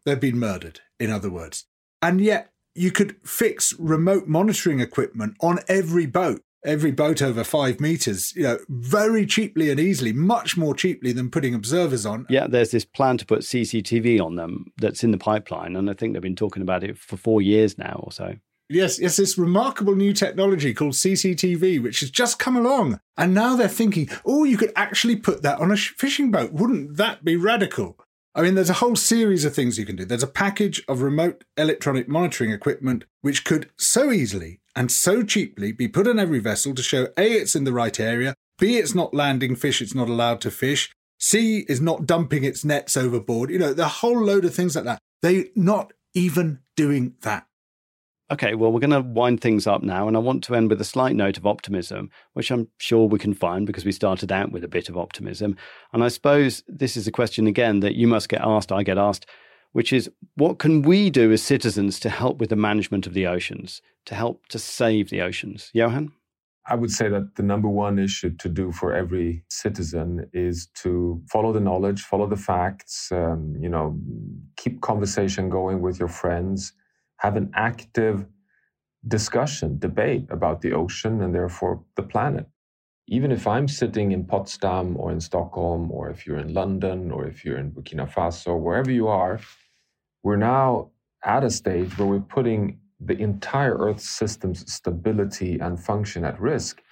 They've 0.09 0.19
been 0.19 0.39
murdered, 0.39 0.81
in 0.99 1.11
other 1.11 1.29
words. 1.29 1.67
And 2.01 2.19
yet, 2.19 2.51
you 2.75 2.91
could 2.91 3.17
fix 3.25 3.75
remote 3.79 4.27
monitoring 4.27 4.81
equipment 4.81 5.37
on 5.43 5.59
every 5.69 6.07
boat, 6.07 6.41
every 6.65 6.93
boat 6.93 7.21
over 7.21 7.45
five 7.45 7.79
meters, 7.79 8.35
you 8.35 8.45
know, 8.45 8.59
very 8.71 9.27
cheaply 9.27 9.69
and 9.71 9.79
easily, 9.79 10.15
much 10.15 10.57
more 10.57 10.75
cheaply 10.75 11.13
than 11.13 11.31
putting 11.31 11.55
observers 11.55 12.07
on. 12.07 12.25
Yeah, 12.31 12.47
there's 12.47 12.71
this 12.71 12.87
plan 12.87 13.19
to 13.19 13.27
put 13.27 13.41
CCTV 13.41 14.19
on 14.19 14.37
them 14.37 14.73
that's 14.79 15.05
in 15.05 15.11
the 15.11 15.19
pipeline. 15.19 15.77
And 15.77 15.91
I 15.91 15.93
think 15.93 16.15
they've 16.15 16.23
been 16.23 16.35
talking 16.35 16.63
about 16.63 16.85
it 16.85 16.97
for 16.97 17.19
four 17.19 17.43
years 17.43 17.77
now 17.77 18.01
or 18.03 18.11
so. 18.11 18.37
Yes, 18.71 18.99
yes, 18.99 19.19
this 19.19 19.37
remarkable 19.37 19.95
new 19.95 20.15
technology 20.15 20.73
called 20.73 20.95
CCTV, 20.95 21.83
which 21.83 22.01
has 22.01 22.11
just 22.11 22.39
come 22.39 22.57
along. 22.57 22.99
And 23.19 23.35
now 23.35 23.57
they're 23.57 23.69
thinking, 23.69 24.09
oh, 24.25 24.45
you 24.45 24.57
could 24.57 24.73
actually 24.75 25.17
put 25.17 25.43
that 25.43 25.59
on 25.59 25.71
a 25.71 25.77
fishing 25.77 26.31
boat. 26.31 26.55
Wouldn't 26.55 26.97
that 26.97 27.25
be 27.25 27.37
radical? 27.37 27.99
I 28.39 28.43
mean, 28.43 28.55
there's 28.55 28.71
a 28.71 28.75
whole 28.75 28.95
series 28.95 29.45
of 29.45 29.53
things 29.53 29.81
you 29.81 29.85
can 29.85 29.97
do. 29.97 30.05
There's 30.05 30.23
a 30.23 30.29
package 30.29 30.81
of 30.87 31.03
remote 31.03 31.43
electronic 31.57 32.07
monitoring 32.09 32.53
equipment 32.53 33.05
which 33.21 33.45
could 33.45 33.69
so 33.77 34.13
easily 34.13 34.61
and 34.77 34.93
so 34.93 35.25
cheaply 35.25 35.73
be 35.73 35.89
put 35.89 36.07
on 36.07 36.21
every 36.21 36.39
vessel 36.39 36.73
to 36.77 36.83
show 36.85 37.09
A, 37.19 37.33
it's 37.33 37.57
in 37.57 37.65
the 37.65 37.73
right 37.73 37.99
area, 37.99 38.35
B, 38.57 38.77
it's 38.77 38.95
not 38.95 39.13
landing 39.13 39.57
fish 39.57 39.83
it's 39.83 39.93
not 39.93 40.09
allowed 40.09 40.41
to 40.43 40.53
fish, 40.53 40.89
C, 41.19 41.67
is 41.69 41.81
not 41.81 42.07
dumping 42.07 42.45
its 42.45 42.65
nets 42.65 42.97
overboard. 42.97 43.51
You 43.51 43.59
know, 43.59 43.75
the 43.75 43.89
whole 43.89 44.23
load 44.23 44.45
of 44.45 44.55
things 44.55 44.77
like 44.77 44.85
that. 44.85 45.01
They're 45.21 45.47
not 45.57 45.93
even 46.15 46.61
doing 46.77 47.15
that. 47.23 47.49
Okay, 48.31 48.55
well, 48.55 48.71
we're 48.71 48.81
going 48.81 48.91
to 48.91 49.01
wind 49.01 49.41
things 49.41 49.67
up 49.67 49.83
now, 49.83 50.07
and 50.07 50.15
I 50.15 50.21
want 50.21 50.45
to 50.45 50.55
end 50.55 50.69
with 50.69 50.81
a 50.83 50.85
slight 50.85 51.17
note 51.17 51.39
of 51.39 51.47
optimism, 51.47 52.11
which 52.35 52.51
I'm 52.51 52.69
sure 52.77 53.07
we 53.07 53.19
can 53.19 53.33
find 53.33 53.67
because 53.67 53.87
we 53.87 53.93
started 53.93 54.31
out 54.31 54.53
with 54.53 54.63
a 54.63 54.69
bit 54.69 54.91
of 54.91 54.99
optimism. 54.99 55.57
And 55.95 56.05
I 56.05 56.09
suppose 56.09 56.63
this 56.69 56.95
is 56.95 57.07
a 57.07 57.13
question 57.13 57.47
again 57.47 57.81
that 57.81 57.95
you 57.95 58.07
must 58.07 58.29
get 58.29 58.43
asked, 58.43 58.71
I 58.71 58.83
get 58.83 58.99
asked, 58.99 59.25
which 59.73 59.95
is 59.95 60.11
what 60.35 60.59
can 60.59 60.83
we 60.83 61.09
do 61.09 61.33
as 61.33 61.43
citizens 61.43 61.99
to 62.01 62.11
help 62.11 62.37
with 62.37 62.51
the 62.51 62.57
management 62.57 63.07
of 63.07 63.15
the 63.15 63.27
oceans, 63.27 63.81
to 64.05 64.15
help 64.15 64.47
to 64.49 64.59
save 64.59 65.09
the 65.09 65.23
oceans? 65.23 65.71
Johan? 65.73 66.13
I 66.67 66.75
would 66.75 66.91
say 66.91 67.09
that 67.09 67.37
the 67.37 67.43
number 67.43 67.69
one 67.69 67.99
issue 67.99 68.37
to 68.41 68.49
do 68.51 68.73
for 68.73 68.95
every 68.95 69.43
citizen 69.49 70.29
is 70.35 70.69
to 70.83 71.23
follow 71.33 71.55
the 71.55 71.61
knowledge, 71.61 72.03
follow 72.03 72.27
the 72.27 72.37
facts, 72.37 73.11
um, 73.11 73.57
you 73.59 73.71
know, 73.71 73.99
keep 74.59 74.83
conversation 74.83 75.49
going 75.49 75.81
with 75.81 75.99
your 75.99 76.09
friends 76.09 76.75
have 77.19 77.37
an 77.37 77.51
active 77.55 78.27
discussion, 79.07 79.79
debate 79.79 80.27
about 80.31 80.61
the 80.61 80.73
ocean 80.73 81.23
and 81.23 81.35
therefore 81.35 81.85
the 81.97 82.03
planet. 82.03 82.47
Even 83.07 83.33
if 83.33 83.47
I'm 83.47 83.69
sitting 83.69 84.13
in 84.13 84.25
Potsdam 84.25 84.97
or 84.97 85.11
in 85.11 85.21
Stockholm, 85.21 85.91
or 85.91 86.11
if 86.11 86.27
you're 86.27 86.39
in 86.39 86.53
London, 86.53 87.11
or 87.11 87.27
if 87.27 87.45
you're 87.45 87.57
in 87.57 87.71
Burkina 87.71 88.11
Faso, 88.13 88.59
wherever 88.59 88.91
you 88.91 89.09
are, 89.09 89.41
we're 90.23 90.37
now 90.37 90.91
at 91.25 91.43
a 91.43 91.51
stage 91.51 91.97
where 91.97 92.07
we're 92.07 92.21
putting 92.21 92.79
the 93.01 93.17
entire 93.19 93.77
Earth 93.79 94.01
system's 94.01 94.71
stability 94.73 95.59
and 95.59 95.83
function 95.83 96.25
at 96.25 96.41
risk. 96.41 96.83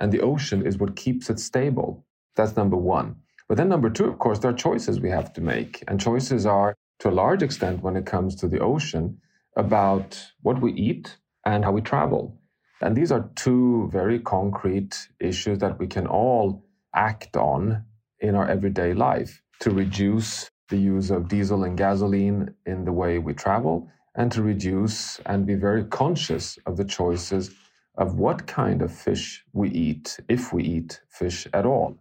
And 0.00 0.12
the 0.12 0.20
ocean 0.20 0.66
is 0.66 0.78
what 0.78 0.96
keeps 0.96 1.30
it 1.30 1.38
stable. 1.38 2.04
That's 2.36 2.56
number 2.56 2.76
one. 2.76 3.16
But 3.48 3.56
then, 3.56 3.68
number 3.68 3.90
two, 3.90 4.06
of 4.06 4.18
course, 4.18 4.38
there 4.38 4.50
are 4.50 4.54
choices 4.54 5.00
we 5.00 5.10
have 5.10 5.32
to 5.34 5.40
make. 5.40 5.84
And 5.88 6.00
choices 6.00 6.46
are, 6.46 6.74
to 7.00 7.10
a 7.10 7.10
large 7.10 7.42
extent, 7.42 7.82
when 7.82 7.96
it 7.96 8.06
comes 8.06 8.34
to 8.36 8.48
the 8.48 8.60
ocean, 8.60 9.18
about 9.56 10.18
what 10.42 10.60
we 10.60 10.72
eat 10.72 11.16
and 11.44 11.64
how 11.64 11.72
we 11.72 11.80
travel. 11.80 12.38
And 12.80 12.96
these 12.96 13.12
are 13.12 13.30
two 13.36 13.88
very 13.92 14.18
concrete 14.18 15.08
issues 15.20 15.58
that 15.58 15.78
we 15.78 15.86
can 15.86 16.06
all 16.06 16.64
act 16.94 17.36
on 17.36 17.84
in 18.20 18.34
our 18.34 18.48
everyday 18.48 18.94
life 18.94 19.42
to 19.60 19.70
reduce 19.70 20.50
the 20.68 20.78
use 20.78 21.10
of 21.10 21.28
diesel 21.28 21.64
and 21.64 21.76
gasoline 21.76 22.54
in 22.66 22.84
the 22.84 22.92
way 22.92 23.18
we 23.18 23.34
travel 23.34 23.88
and 24.14 24.32
to 24.32 24.42
reduce 24.42 25.20
and 25.26 25.46
be 25.46 25.54
very 25.54 25.84
conscious 25.84 26.58
of 26.66 26.76
the 26.76 26.84
choices 26.84 27.50
of 27.96 28.18
what 28.18 28.46
kind 28.46 28.82
of 28.82 28.92
fish 28.92 29.44
we 29.52 29.70
eat, 29.70 30.18
if 30.28 30.52
we 30.52 30.64
eat 30.64 31.00
fish 31.08 31.46
at 31.52 31.66
all. 31.66 31.98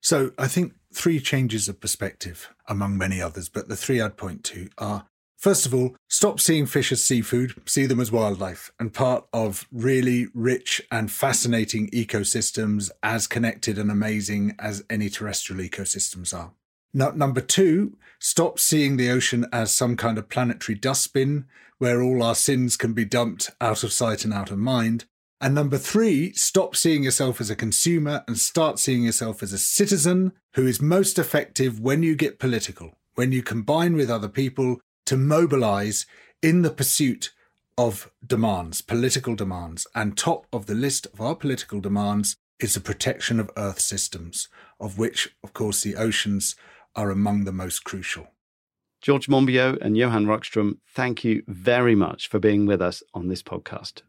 So 0.00 0.32
I 0.38 0.48
think 0.48 0.74
three 0.92 1.20
changes 1.20 1.68
of 1.68 1.80
perspective, 1.80 2.48
among 2.68 2.98
many 2.98 3.20
others, 3.20 3.48
but 3.48 3.68
the 3.68 3.76
three 3.76 4.00
I'd 4.00 4.16
point 4.16 4.44
to 4.44 4.68
are 4.78 5.06
First 5.42 5.66
of 5.66 5.74
all, 5.74 5.96
stop 6.08 6.38
seeing 6.38 6.66
fish 6.66 6.92
as 6.92 7.02
seafood, 7.02 7.54
see 7.66 7.84
them 7.84 7.98
as 7.98 8.12
wildlife 8.12 8.70
and 8.78 8.94
part 8.94 9.24
of 9.32 9.66
really 9.72 10.28
rich 10.34 10.80
and 10.88 11.10
fascinating 11.10 11.90
ecosystems 11.90 12.92
as 13.02 13.26
connected 13.26 13.76
and 13.76 13.90
amazing 13.90 14.54
as 14.60 14.84
any 14.88 15.10
terrestrial 15.10 15.60
ecosystems 15.60 16.32
are. 16.32 16.52
Now, 16.94 17.10
number 17.10 17.40
two, 17.40 17.96
stop 18.20 18.60
seeing 18.60 18.96
the 18.96 19.10
ocean 19.10 19.44
as 19.52 19.74
some 19.74 19.96
kind 19.96 20.16
of 20.16 20.28
planetary 20.28 20.78
dustbin 20.78 21.46
where 21.78 22.00
all 22.00 22.22
our 22.22 22.36
sins 22.36 22.76
can 22.76 22.92
be 22.92 23.04
dumped 23.04 23.50
out 23.60 23.82
of 23.82 23.92
sight 23.92 24.24
and 24.24 24.32
out 24.32 24.52
of 24.52 24.58
mind. 24.58 25.06
And 25.40 25.56
number 25.56 25.76
three, 25.76 26.32
stop 26.34 26.76
seeing 26.76 27.02
yourself 27.02 27.40
as 27.40 27.50
a 27.50 27.56
consumer 27.56 28.22
and 28.28 28.38
start 28.38 28.78
seeing 28.78 29.02
yourself 29.02 29.42
as 29.42 29.52
a 29.52 29.58
citizen 29.58 30.34
who 30.54 30.68
is 30.68 30.80
most 30.80 31.18
effective 31.18 31.80
when 31.80 32.04
you 32.04 32.14
get 32.14 32.38
political, 32.38 32.92
when 33.16 33.32
you 33.32 33.42
combine 33.42 33.96
with 33.96 34.08
other 34.08 34.28
people 34.28 34.78
to 35.06 35.16
mobilize 35.16 36.06
in 36.42 36.62
the 36.62 36.70
pursuit 36.70 37.32
of 37.78 38.10
demands, 38.26 38.82
political 38.82 39.34
demands. 39.34 39.86
And 39.94 40.16
top 40.16 40.46
of 40.52 40.66
the 40.66 40.74
list 40.74 41.06
of 41.12 41.20
our 41.20 41.34
political 41.34 41.80
demands 41.80 42.36
is 42.60 42.74
the 42.74 42.80
protection 42.80 43.40
of 43.40 43.50
Earth 43.56 43.80
systems, 43.80 44.48
of 44.78 44.98
which, 44.98 45.34
of 45.42 45.52
course, 45.52 45.82
the 45.82 45.96
oceans 45.96 46.54
are 46.94 47.10
among 47.10 47.44
the 47.44 47.52
most 47.52 47.84
crucial. 47.84 48.28
George 49.00 49.26
Monbiot 49.26 49.78
and 49.80 49.96
Johan 49.96 50.26
Rockström, 50.26 50.78
thank 50.86 51.24
you 51.24 51.42
very 51.48 51.96
much 51.96 52.28
for 52.28 52.38
being 52.38 52.66
with 52.66 52.80
us 52.80 53.02
on 53.14 53.28
this 53.28 53.42
podcast. 53.42 54.02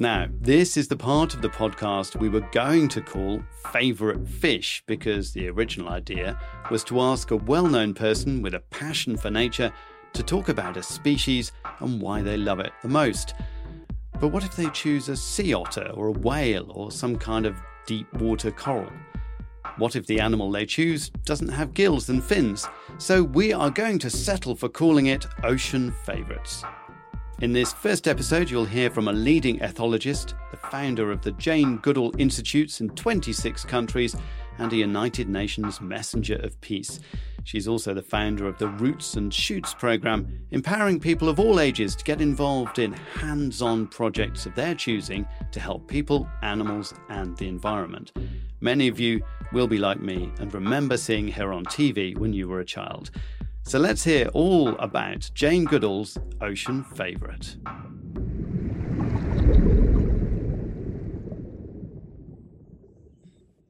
Now, 0.00 0.28
this 0.40 0.76
is 0.76 0.86
the 0.86 0.96
part 0.96 1.34
of 1.34 1.42
the 1.42 1.48
podcast 1.48 2.20
we 2.20 2.28
were 2.28 2.46
going 2.52 2.86
to 2.90 3.00
call 3.00 3.42
Favourite 3.72 4.28
Fish 4.28 4.80
because 4.86 5.32
the 5.32 5.48
original 5.48 5.88
idea 5.88 6.40
was 6.70 6.84
to 6.84 7.00
ask 7.00 7.32
a 7.32 7.36
well 7.36 7.66
known 7.66 7.94
person 7.94 8.40
with 8.40 8.54
a 8.54 8.60
passion 8.60 9.16
for 9.16 9.28
nature 9.28 9.72
to 10.12 10.22
talk 10.22 10.50
about 10.50 10.76
a 10.76 10.84
species 10.84 11.50
and 11.80 12.00
why 12.00 12.22
they 12.22 12.36
love 12.36 12.60
it 12.60 12.72
the 12.80 12.88
most. 12.88 13.34
But 14.20 14.28
what 14.28 14.44
if 14.44 14.54
they 14.54 14.70
choose 14.70 15.08
a 15.08 15.16
sea 15.16 15.52
otter 15.52 15.90
or 15.94 16.06
a 16.06 16.12
whale 16.12 16.70
or 16.76 16.92
some 16.92 17.16
kind 17.16 17.44
of 17.44 17.60
deep 17.84 18.06
water 18.14 18.52
coral? 18.52 18.92
What 19.78 19.96
if 19.96 20.06
the 20.06 20.20
animal 20.20 20.52
they 20.52 20.64
choose 20.64 21.10
doesn't 21.24 21.48
have 21.48 21.74
gills 21.74 22.08
and 22.08 22.22
fins? 22.22 22.68
So 22.98 23.24
we 23.24 23.52
are 23.52 23.68
going 23.68 23.98
to 23.98 24.10
settle 24.10 24.54
for 24.54 24.68
calling 24.68 25.06
it 25.06 25.26
Ocean 25.42 25.92
Favourites. 26.04 26.62
In 27.40 27.52
this 27.52 27.72
first 27.72 28.08
episode, 28.08 28.50
you'll 28.50 28.64
hear 28.64 28.90
from 28.90 29.06
a 29.06 29.12
leading 29.12 29.60
ethologist, 29.60 30.34
the 30.50 30.56
founder 30.56 31.12
of 31.12 31.22
the 31.22 31.30
Jane 31.30 31.76
Goodall 31.76 32.12
Institutes 32.18 32.80
in 32.80 32.88
26 32.90 33.64
countries, 33.64 34.16
and 34.58 34.72
a 34.72 34.76
United 34.76 35.28
Nations 35.28 35.80
Messenger 35.80 36.40
of 36.42 36.60
Peace. 36.60 36.98
She's 37.44 37.68
also 37.68 37.94
the 37.94 38.02
founder 38.02 38.48
of 38.48 38.58
the 38.58 38.66
Roots 38.66 39.14
and 39.14 39.32
Shoots 39.32 39.72
program, 39.72 40.26
empowering 40.50 40.98
people 40.98 41.28
of 41.28 41.38
all 41.38 41.60
ages 41.60 41.94
to 41.94 42.04
get 42.04 42.20
involved 42.20 42.80
in 42.80 42.92
hands 42.92 43.62
on 43.62 43.86
projects 43.86 44.44
of 44.44 44.56
their 44.56 44.74
choosing 44.74 45.24
to 45.52 45.60
help 45.60 45.86
people, 45.86 46.28
animals, 46.42 46.92
and 47.08 47.36
the 47.36 47.46
environment. 47.46 48.10
Many 48.60 48.88
of 48.88 48.98
you 48.98 49.22
will 49.52 49.68
be 49.68 49.78
like 49.78 50.00
me 50.00 50.32
and 50.40 50.52
remember 50.52 50.96
seeing 50.96 51.28
her 51.28 51.52
on 51.52 51.64
TV 51.66 52.18
when 52.18 52.32
you 52.32 52.48
were 52.48 52.58
a 52.58 52.64
child. 52.64 53.12
So 53.68 53.78
let's 53.78 54.02
hear 54.02 54.28
all 54.32 54.70
about 54.78 55.30
Jane 55.34 55.66
Goodall's 55.66 56.16
ocean 56.40 56.84
favourite. 56.84 57.54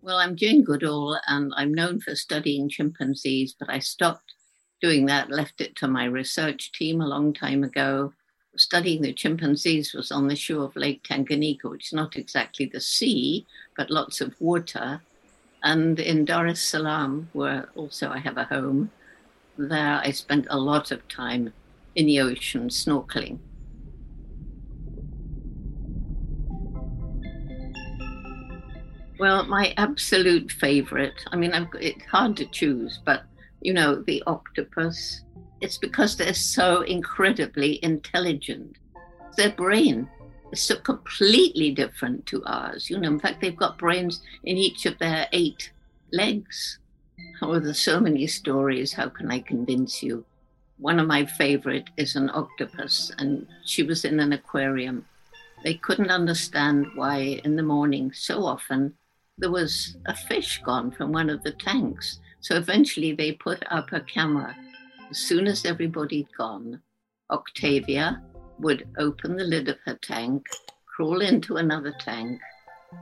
Well, 0.01 0.19
I'm 0.19 0.37
Jane 0.37 0.63
Goodall 0.63 1.19
and 1.27 1.53
I'm 1.57 1.75
known 1.75 1.99
for 1.99 2.15
studying 2.15 2.69
chimpanzees, 2.69 3.57
but 3.59 3.69
I 3.69 3.81
stopped 3.81 4.35
doing 4.81 5.07
that, 5.07 5.33
left 5.33 5.61
it 5.61 5.75
to 5.79 5.89
my 5.89 6.05
research 6.05 6.71
team 6.71 7.01
a 7.01 7.09
long 7.09 7.33
time 7.33 7.65
ago. 7.65 8.13
Studying 8.57 9.03
the 9.03 9.13
chimpanzees 9.13 9.95
was 9.95 10.13
on 10.13 10.29
the 10.29 10.37
shore 10.37 10.67
of 10.67 10.77
Lake 10.77 11.03
Tanganyika, 11.03 11.69
which 11.69 11.87
is 11.87 11.93
not 11.93 12.15
exactly 12.15 12.67
the 12.67 12.81
sea, 12.81 13.45
but 13.77 13.91
lots 13.91 14.21
of 14.21 14.41
water. 14.41 15.03
And 15.65 15.99
in 15.99 16.25
Dar 16.25 16.47
es 16.47 16.63
Salaam, 16.63 17.31
where 17.33 17.69
also 17.75 18.11
I 18.11 18.19
have 18.19 18.37
a 18.37 18.45
home, 18.45 18.93
there 19.59 20.01
I 20.05 20.13
spent 20.13 20.47
a 20.51 20.59
lot 20.59 20.91
of 20.91 21.07
time 21.09 21.53
in 21.95 22.07
the 22.07 22.21
ocean 22.21 22.69
snorkeling. 22.69 23.39
Well, 29.19 29.45
my 29.47 29.75
absolute 29.77 30.53
favorite, 30.53 31.25
I 31.33 31.37
mean, 31.37 31.53
I've, 31.53 31.67
it's 31.81 32.05
hard 32.05 32.37
to 32.37 32.47
choose, 32.47 33.01
but 33.05 33.25
you 33.61 33.75
know, 33.75 34.05
the 34.07 34.23
octopus, 34.29 35.25
it's 35.61 35.77
because 35.77 36.17
they're 36.17 36.35
so 36.35 36.83
incredibly 36.83 37.83
intelligent. 37.83 38.77
Their 39.37 39.51
brain 39.51 40.09
is 40.53 40.63
so 40.63 40.77
completely 40.77 41.73
different 41.73 42.27
to 42.27 42.45
ours. 42.45 42.89
You 42.89 42.99
know, 42.99 43.09
in 43.09 43.19
fact, 43.19 43.41
they've 43.41 43.57
got 43.57 43.79
brains 43.79 44.23
in 44.45 44.57
each 44.57 44.87
of 44.87 44.97
their 44.99 45.27
eight 45.33 45.73
legs. 46.13 46.79
Oh, 47.41 47.59
there's 47.59 47.81
so 47.81 48.01
many 48.01 48.27
stories. 48.27 48.93
How 48.93 49.09
can 49.09 49.31
I 49.31 49.41
convince 49.41 50.03
you? 50.03 50.25
One 50.79 50.99
of 50.99 51.07
my 51.07 51.25
favorite 51.25 51.91
is 51.97 52.15
an 52.15 52.31
octopus, 52.31 53.13
and 53.19 53.47
she 53.65 53.83
was 53.83 54.05
in 54.05 54.21
an 54.21 54.33
aquarium. 54.33 55.07
They 55.65 55.75
couldn't 55.75 56.11
understand 56.11 56.87
why 56.95 57.41
in 57.45 57.57
the 57.57 57.63
morning 57.63 58.13
so 58.13 58.45
often 58.45 58.95
there 59.39 59.51
was 59.51 59.97
a 60.07 60.15
fish 60.15 60.61
gone 60.65 60.91
from 60.91 61.13
one 61.13 61.31
of 61.31 61.43
the 61.43 61.53
tanks. 61.53 62.21
So 62.41 62.57
eventually 62.57 63.13
they 63.13 63.33
put 63.33 63.63
up 63.71 63.93
a 63.93 64.01
camera. 64.01 64.57
As 65.11 65.19
soon 65.19 65.47
as 65.47 65.65
everybody'd 65.65 66.29
gone, 66.37 66.83
Octavia 67.31 68.23
would 68.59 68.89
open 68.99 69.37
the 69.37 69.45
lid 69.45 69.69
of 69.69 69.79
her 69.85 69.99
tank, 70.03 70.45
crawl 70.87 71.21
into 71.21 71.57
another 71.57 71.95
tank, 72.01 72.41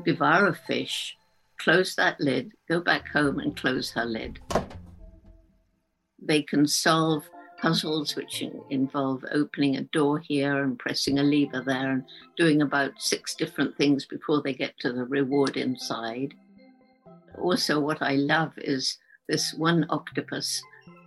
devour 0.05 0.49
a 0.49 0.55
fish, 0.55 1.17
close 1.59 1.95
that 1.95 2.21
lid, 2.21 2.53
go 2.69 2.81
back 2.81 3.09
home 3.09 3.39
and 3.39 3.57
close 3.57 3.91
her 3.93 4.05
lid. 4.05 4.41
They 6.21 6.43
can 6.43 6.67
solve 6.67 7.29
puzzles 7.59 8.15
which 8.17 8.45
involve 8.71 9.25
opening 9.33 9.77
a 9.77 9.83
door 9.83 10.19
here 10.19 10.63
and 10.63 10.79
pressing 10.79 11.19
a 11.19 11.23
lever 11.23 11.63
there 11.67 11.93
and 11.93 12.05
doing 12.37 12.63
about 12.63 12.93
six 12.99 13.35
different 13.35 13.77
things 13.77 14.05
before 14.05 14.43
they 14.43 14.53
get 14.53 14.79
to 14.81 14.93
the 14.93 15.05
reward 15.05 15.57
inside. 15.57 16.35
Also, 17.39 17.81
what 17.81 18.03
I 18.03 18.15
love 18.15 18.53
is 18.57 18.99
this 19.29 19.55
one 19.55 19.87
octopus. 19.91 20.63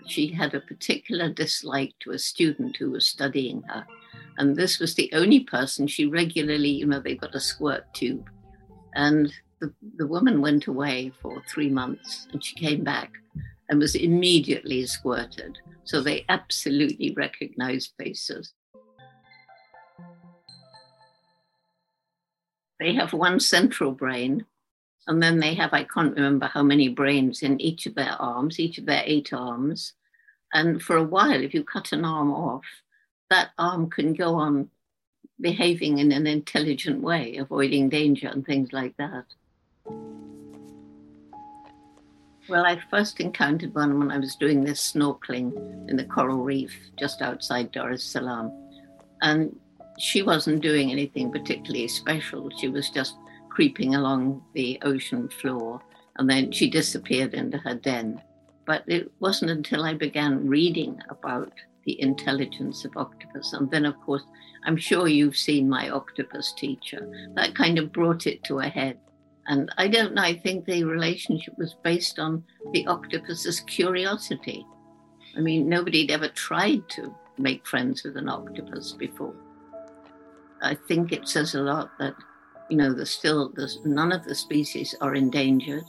She 0.07 0.27
had 0.27 0.53
a 0.53 0.61
particular 0.61 1.29
dislike 1.29 1.93
to 2.01 2.11
a 2.11 2.19
student 2.19 2.77
who 2.77 2.91
was 2.91 3.07
studying 3.07 3.61
her. 3.63 3.85
And 4.37 4.55
this 4.55 4.79
was 4.79 4.95
the 4.95 5.11
only 5.13 5.41
person 5.41 5.87
she 5.87 6.05
regularly, 6.05 6.69
you 6.69 6.85
know, 6.85 6.99
they 6.99 7.15
got 7.15 7.35
a 7.35 7.39
squirt 7.39 7.93
tube. 7.93 8.29
And 8.95 9.31
the, 9.59 9.73
the 9.97 10.07
woman 10.07 10.41
went 10.41 10.67
away 10.67 11.11
for 11.21 11.41
three 11.49 11.69
months 11.69 12.27
and 12.31 12.43
she 12.43 12.55
came 12.55 12.83
back 12.83 13.11
and 13.69 13.79
was 13.79 13.95
immediately 13.95 14.85
squirted. 14.85 15.57
So 15.83 16.01
they 16.01 16.25
absolutely 16.29 17.13
recognize 17.15 17.91
faces. 17.97 18.53
They 22.79 22.93
have 22.93 23.11
one 23.11 23.41
central 23.41 23.91
brain, 23.91 24.45
and 25.05 25.21
then 25.21 25.39
they 25.39 25.53
have, 25.55 25.73
I 25.73 25.83
can't 25.83 26.15
remember 26.15 26.45
how 26.45 26.63
many 26.63 26.87
brains 26.87 27.41
in 27.43 27.59
each 27.59 27.85
of 27.85 27.95
their 27.95 28.15
arms, 28.19 28.59
each 28.59 28.77
of 28.77 28.85
their 28.85 29.03
eight 29.05 29.33
arms. 29.33 29.93
And 30.53 30.81
for 30.81 30.95
a 30.95 31.03
while, 31.03 31.43
if 31.43 31.53
you 31.53 31.63
cut 31.63 31.91
an 31.91 32.05
arm 32.05 32.31
off, 32.31 32.63
that 33.29 33.49
arm 33.57 33.89
can 33.89 34.13
go 34.13 34.35
on 34.35 34.69
behaving 35.41 35.99
in 35.99 36.11
an 36.11 36.25
intelligent 36.25 37.01
way, 37.01 37.35
avoiding 37.37 37.89
danger 37.89 38.27
and 38.27 38.45
things 38.45 38.71
like 38.71 38.95
that. 38.97 39.25
Well, 42.49 42.65
I 42.65 42.81
first 42.89 43.19
encountered 43.19 43.75
one 43.75 43.99
when 43.99 44.09
I 44.09 44.17
was 44.17 44.35
doing 44.35 44.63
this 44.63 44.91
snorkeling 44.93 45.87
in 45.87 45.95
the 45.95 46.03
coral 46.03 46.43
reef 46.43 46.75
just 46.97 47.21
outside 47.21 47.71
Dar 47.71 47.91
es 47.91 48.03
Salaam. 48.03 48.51
And 49.21 49.55
she 49.99 50.23
wasn't 50.23 50.63
doing 50.63 50.91
anything 50.91 51.31
particularly 51.31 51.87
special. 51.87 52.49
She 52.57 52.67
was 52.67 52.89
just 52.89 53.15
creeping 53.49 53.93
along 53.93 54.41
the 54.53 54.79
ocean 54.81 55.29
floor 55.29 55.79
and 56.17 56.27
then 56.27 56.51
she 56.51 56.69
disappeared 56.69 57.35
into 57.35 57.59
her 57.59 57.75
den. 57.75 58.19
But 58.65 58.83
it 58.87 59.11
wasn't 59.19 59.51
until 59.51 59.83
I 59.83 59.93
began 59.93 60.47
reading 60.47 60.99
about 61.09 61.53
the 61.85 62.01
intelligence 62.01 62.83
of 62.83 62.97
octopus. 62.97 63.53
And 63.53 63.69
then, 63.69 63.85
of 63.85 63.99
course, 64.01 64.23
I'm 64.65 64.77
sure 64.77 65.07
you've 65.07 65.37
seen 65.37 65.69
my 65.69 65.89
octopus 65.89 66.53
teacher. 66.53 67.09
That 67.35 67.55
kind 67.55 67.77
of 67.77 67.93
brought 67.93 68.25
it 68.27 68.43
to 68.45 68.59
a 68.59 68.67
head. 68.67 68.97
And 69.49 69.71
I 69.79 69.87
don't 69.87 70.13
know, 70.13 70.21
I 70.21 70.35
think 70.35 70.65
the 70.65 70.83
relationship 70.83 71.55
was 71.57 71.75
based 71.83 72.19
on 72.19 72.43
the 72.71 72.85
octopus's 72.85 73.61
curiosity. 73.61 74.63
I 75.35 75.41
mean, 75.41 75.67
nobody 75.67 76.01
had 76.01 76.11
ever 76.11 76.27
tried 76.29 76.87
to 76.89 77.15
make 77.39 77.65
friends 77.65 78.03
with 78.03 78.15
an 78.15 78.29
octopus 78.29 78.93
before. 78.93 79.33
I 80.61 80.75
think 80.87 81.11
it 81.11 81.27
says 81.27 81.55
a 81.55 81.61
lot 81.61 81.89
that, 81.97 82.13
you 82.69 82.77
know, 82.77 82.93
there's 82.93 83.09
still 83.09 83.51
there's, 83.55 83.79
none 83.83 84.11
of 84.11 84.23
the 84.23 84.35
species 84.35 84.93
are 85.01 85.15
endangered, 85.15 85.85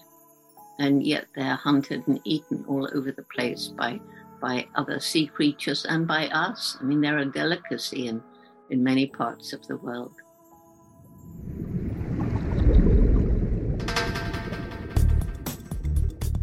and 0.79 1.03
yet 1.03 1.27
they're 1.35 1.57
hunted 1.57 2.09
and 2.09 2.19
eaten 2.25 2.65
all 2.67 2.89
over 2.95 3.13
the 3.13 3.27
place 3.35 3.69
by 3.69 4.01
by 4.41 4.67
other 4.75 4.99
sea 5.01 5.27
creatures 5.27 5.85
and 5.85 6.09
by 6.09 6.29
us. 6.29 6.79
I 6.81 6.85
mean, 6.85 7.03
they're 7.03 7.19
a 7.19 7.27
delicacy 7.27 8.09
in, 8.09 8.23
in 8.71 8.83
many 8.83 9.07
parts 9.07 9.53
of 9.53 9.67
the 9.67 9.77
world. 9.77 10.15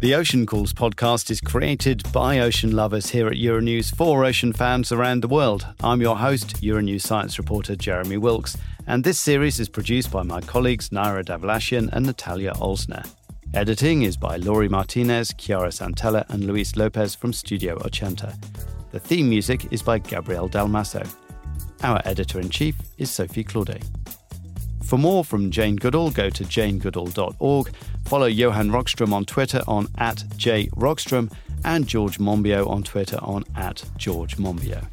The 0.00 0.14
Ocean 0.14 0.46
Calls 0.46 0.72
podcast 0.72 1.28
is 1.28 1.40
created 1.40 2.04
by 2.12 2.38
ocean 2.38 2.70
lovers 2.70 3.10
here 3.10 3.26
at 3.26 3.32
Euronews 3.32 3.92
for 3.92 4.24
ocean 4.24 4.52
fans 4.52 4.92
around 4.92 5.22
the 5.22 5.28
world. 5.28 5.66
I'm 5.82 6.00
your 6.00 6.16
host, 6.16 6.62
Euronews 6.62 7.00
science 7.00 7.36
reporter 7.36 7.74
Jeremy 7.74 8.16
Wilks, 8.16 8.56
and 8.86 9.02
this 9.02 9.18
series 9.18 9.58
is 9.58 9.68
produced 9.68 10.12
by 10.12 10.22
my 10.22 10.40
colleagues 10.40 10.90
Naira 10.90 11.24
Davlashyan 11.24 11.92
and 11.92 12.06
Natalia 12.06 12.52
Oelsner. 12.60 13.04
Editing 13.54 14.02
is 14.02 14.16
by 14.16 14.36
Lory 14.36 14.68
Martinez, 14.68 15.34
Chiara 15.36 15.70
Santella, 15.70 16.24
and 16.28 16.44
Luis 16.44 16.76
Lopez 16.76 17.16
from 17.16 17.32
Studio 17.32 17.76
Ochenta. 17.78 18.32
The 18.92 19.00
theme 19.00 19.28
music 19.28 19.72
is 19.72 19.82
by 19.82 19.98
Gabriel 19.98 20.48
Dalmasso. 20.48 21.12
Our 21.82 22.00
editor 22.04 22.38
in 22.38 22.50
chief 22.50 22.76
is 22.98 23.10
Sophie 23.10 23.42
Claudet. 23.42 23.82
For 24.88 24.96
more 24.96 25.22
from 25.22 25.50
Jane 25.50 25.76
Goodall, 25.76 26.10
go 26.10 26.30
to 26.30 26.44
janegoodall.org. 26.44 27.72
Follow 28.06 28.24
Johan 28.24 28.70
Rockström 28.70 29.12
on 29.12 29.26
Twitter 29.26 29.60
on 29.68 29.86
at 29.98 30.24
jrockström 30.38 31.30
and 31.66 31.86
George 31.86 32.16
Monbiot 32.16 32.66
on 32.66 32.82
Twitter 32.82 33.18
on 33.20 33.44
at 33.54 33.84
George 33.98 34.38
Monbiot. 34.38 34.86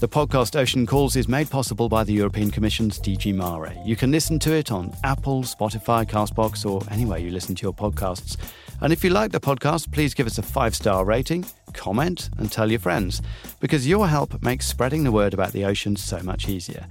The 0.00 0.08
podcast 0.08 0.58
Ocean 0.58 0.86
Calls 0.86 1.14
is 1.14 1.28
made 1.28 1.48
possible 1.48 1.88
by 1.88 2.02
the 2.02 2.12
European 2.12 2.50
Commission's 2.50 2.98
DG 2.98 3.32
Mare. 3.32 3.72
You 3.86 3.94
can 3.94 4.10
listen 4.10 4.40
to 4.40 4.52
it 4.54 4.72
on 4.72 4.92
Apple, 5.04 5.44
Spotify, 5.44 6.04
Castbox, 6.04 6.68
or 6.68 6.82
anywhere 6.92 7.18
you 7.18 7.30
listen 7.30 7.54
to 7.54 7.62
your 7.62 7.72
podcasts. 7.72 8.36
And 8.80 8.92
if 8.92 9.04
you 9.04 9.10
like 9.10 9.30
the 9.30 9.38
podcast, 9.38 9.92
please 9.92 10.14
give 10.14 10.26
us 10.26 10.38
a 10.38 10.42
five 10.42 10.74
star 10.74 11.04
rating, 11.04 11.44
comment, 11.74 12.28
and 12.38 12.50
tell 12.50 12.68
your 12.68 12.80
friends, 12.80 13.22
because 13.60 13.86
your 13.86 14.08
help 14.08 14.42
makes 14.42 14.66
spreading 14.66 15.04
the 15.04 15.12
word 15.12 15.32
about 15.32 15.52
the 15.52 15.64
ocean 15.64 15.94
so 15.94 16.18
much 16.24 16.48
easier. 16.48 16.88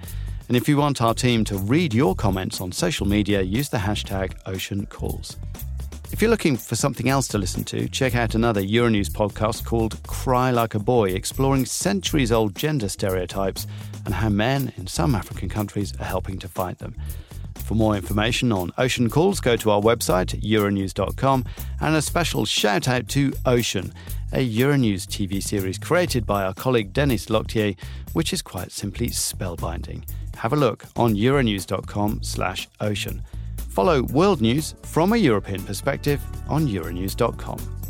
And 0.52 0.58
if 0.58 0.68
you 0.68 0.76
want 0.76 1.02
our 1.02 1.14
team 1.14 1.46
to 1.46 1.58
read 1.58 1.94
your 1.94 2.14
comments 2.14 2.60
on 2.60 2.74
social 2.74 3.08
media, 3.08 3.42
use 3.42 3.70
the 3.70 3.78
hashtag 3.78 4.34
OceanCalls. 4.44 5.38
If 6.12 6.22
you're 6.22 6.30
looking 6.30 6.58
for 6.58 6.76
something 6.76 7.08
else 7.08 7.30
to 7.30 7.38
listen 7.38 7.64
to, 7.64 7.88
check 7.88 8.16
out 8.16 8.36
another 8.36 8.62
Euronews 8.62 9.08
podcast 9.08 9.64
called 9.64 10.04
Cry 10.04 10.52
Like 10.52 10.76
a 10.76 10.80
Boy, 10.80 11.12
exploring 11.12 11.66
centuries 11.66 12.34
old 12.34 12.54
gender 12.54 12.90
stereotypes 12.90 13.66
and 14.06 14.14
how 14.14 14.28
men 14.28 14.74
in 14.76 14.88
some 14.88 15.16
African 15.16 15.48
countries 15.48 15.94
are 16.02 16.04
helping 16.04 16.38
to 16.40 16.50
fight 16.50 16.80
them. 16.80 16.98
For 17.56 17.76
more 17.76 17.96
information 17.96 18.52
on 18.52 18.74
Ocean 18.78 19.10
Calls, 19.10 19.40
go 19.40 19.56
to 19.56 19.72
our 19.72 19.80
website, 19.80 20.38
euronews.com, 20.42 21.46
and 21.80 21.96
a 21.96 22.02
special 22.02 22.44
shout 22.44 22.90
out 22.90 23.08
to 23.08 23.32
Ocean, 23.46 23.94
a 24.34 24.48
Euronews 24.48 25.08
TV 25.08 25.42
series 25.42 25.78
created 25.78 26.26
by 26.26 26.44
our 26.44 26.54
colleague 26.54 26.94
Denis 26.94 27.30
Loctier, 27.30 27.76
which 28.14 28.34
is 28.34 28.42
quite 28.42 28.72
simply 28.72 29.10
spellbinding 29.10 30.04
have 30.42 30.54
a 30.54 30.56
look 30.56 30.86
on 30.96 31.16
euronews.com/ocean. 31.16 33.22
Follow 33.70 34.04
world 34.04 34.42
news 34.42 34.76
from 34.84 35.14
a 35.14 35.18
European 35.18 35.64
perspective 35.64 36.22
on 36.50 36.68
euronews.com. 36.68 37.81